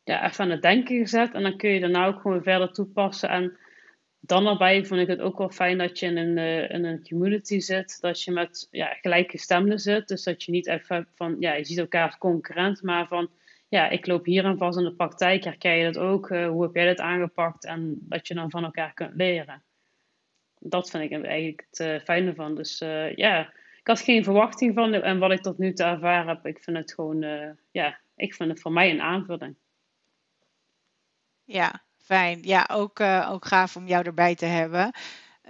[0.04, 1.34] ja, even aan het denken gezet.
[1.34, 3.30] En dan kun je daarna ook gewoon verder toepassen.
[3.30, 3.58] En
[4.28, 7.08] dan daarbij vond ik het ook wel fijn dat je in een, uh, in een
[7.08, 7.98] community zit.
[8.02, 10.08] Dat je met ja, gelijkgestemden zit.
[10.08, 12.82] Dus dat je niet even van, ja, je ziet elkaar als concurrent.
[12.82, 13.30] Maar van,
[13.70, 15.44] ja, ik loop hier aan vast in de praktijk.
[15.44, 16.28] Herken je dat ook?
[16.28, 17.66] hoe heb jij dat aangepakt?
[17.66, 19.62] En dat je dan van elkaar kunt leren
[20.60, 22.56] dat vind ik eigenlijk het uh, fijne van.
[22.56, 22.78] Dus
[23.16, 24.94] ja, ik had geen verwachting van.
[24.94, 27.22] En wat ik tot nu toe ervaren heb, ik vind het gewoon,
[27.72, 29.56] ja, ik vind het voor mij een aanvulling.
[31.44, 32.40] Ja, fijn.
[32.42, 33.00] Ja, ook,
[33.30, 34.92] ook gaaf om jou erbij te hebben.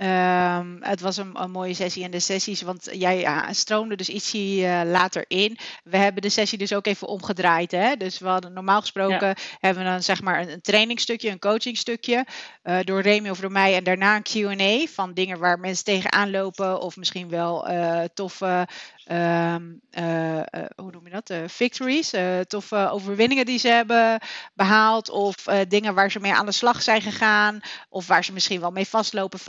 [0.01, 4.09] Um, het was een, een, mooie sessie en de sessies, want jij ja, stroomde dus
[4.09, 5.57] ietsje uh, later in.
[5.83, 7.71] We hebben de sessie dus ook even omgedraaid.
[7.71, 7.95] Hè?
[7.95, 12.25] Dus we hadden normaal gesproken hebben we dan zeg maar een, een trainingstukje, een coachingstukje
[12.63, 16.31] uh, door Remy of door mij en daarna een Q&A van dingen waar mensen tegenaan
[16.31, 18.67] lopen of misschien wel uh, toffe
[19.11, 20.41] um, uh,
[20.75, 21.51] hoe noem je dat?
[21.51, 22.13] Victories,
[22.47, 24.19] toffe overwinningen die ze hebben
[24.53, 25.09] behaald.
[25.09, 25.35] Of
[25.67, 27.59] dingen waar ze mee aan de slag zijn gegaan.
[27.89, 29.39] Of waar ze misschien wel mee vastlopen,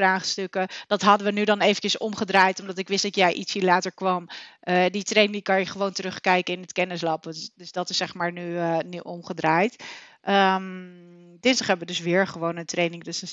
[0.86, 4.26] Dat hadden we nu dan eventjes omgedraaid, omdat ik wist dat jij ietsje later kwam.
[4.91, 7.22] die training die kan je gewoon terugkijken in het kennislab.
[7.22, 9.84] Dus, dus dat is zeg maar nu, nu omgedraaid.
[10.28, 13.05] Um, dinsdag hebben we dus weer gewoon een training.
[13.05, 13.28] Dus dan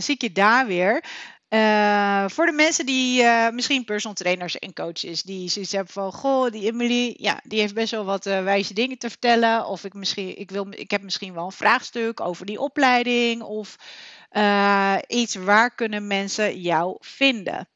[0.00, 1.04] zie ik je, daar weer.
[1.48, 6.50] Uh, voor de mensen die misschien personal trainers en coaches, die zoiets hebben van, goh,
[6.50, 9.66] die Emily, ja, die heeft best wel wat wijze dingen te vertellen.
[9.66, 13.76] Of ik, misschien, ik, wil, ik heb misschien wel een vraagstuk over die opleiding of
[15.06, 15.34] iets.
[15.34, 17.68] Waar kunnen mensen jou vinden?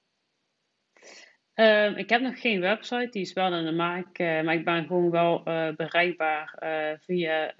[1.55, 4.65] Uh, ik heb nog geen website, die is wel aan de maak, uh, maar ik
[4.65, 6.55] ben gewoon wel uh, bereikbaar
[7.01, 7.55] via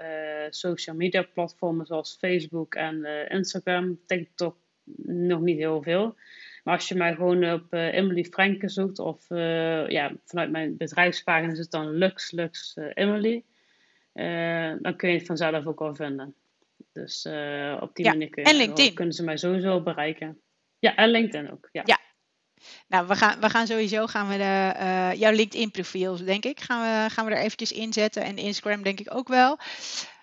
[0.51, 4.57] social media platformen zoals Facebook en Instagram, TikTok
[5.05, 6.17] nog niet heel veel.
[6.65, 9.29] Maar als je mij gewoon op Emily Franke zoekt, of
[9.89, 13.45] ja, vanuit mijn bedrijfspagina is het dan Lux Lux Emily,
[14.83, 16.35] dan kun je het vanzelf ook wel vinden.
[16.93, 17.27] Dus
[17.81, 20.43] op die manier kun je, kunnen ze mij sowieso bereiken.
[20.79, 21.69] Ja, en LinkedIn ook.
[21.73, 21.83] Ja.
[21.85, 21.99] ja.
[22.89, 26.81] Nou, we gaan, we gaan sowieso gaan we de, jouw LinkedIn profiel, denk ik, gaan
[26.81, 28.23] we, gaan we er eventjes inzetten.
[28.23, 29.59] En Instagram denk ik ook wel.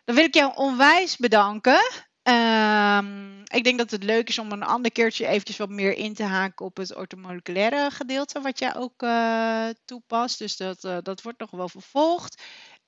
[0.06, 2.06] Dan wil ik jou onwijs bedanken.
[2.24, 6.14] Um, ik denk dat het leuk is om een ander keertje eventjes wat meer in
[6.14, 10.40] te haken op het ortomoleculaire gedeelte, wat jij ook uh, toepast.
[10.40, 12.44] Dus dat, uh, dat wordt nog wel vervolgd.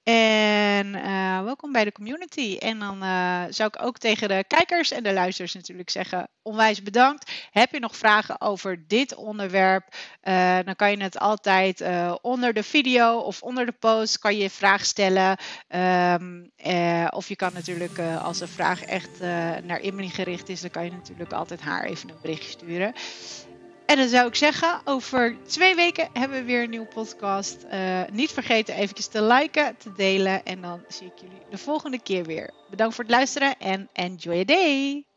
[0.10, 2.58] En uh, welkom bij de community.
[2.60, 6.84] En dan uh, zou ik ook tegen de kijkers en de luisteraars natuurlijk zeggen: onwijs
[6.84, 7.32] bedankt.
[7.52, 9.96] Heb je nog vragen over dit onderwerp?
[10.24, 11.84] Uh, dan kan je het altijd
[12.22, 15.38] onder de video of onder de post kan je, vraag stellen.
[16.22, 16.52] Um,
[17.10, 19.20] of je kan natuurlijk, als de vraag echt
[19.64, 22.94] naar Emily gericht is, dan kan je natuurlijk altijd haar even een berichtje sturen.
[23.90, 27.66] En dan zou ik zeggen, over twee weken hebben we weer een nieuwe podcast.
[27.74, 30.46] Uh, niet vergeten eventjes te liken, te delen.
[30.46, 32.54] En dan zie ik jullie de volgende keer weer.
[32.70, 35.09] Bedankt voor het luisteren en enjoy your day!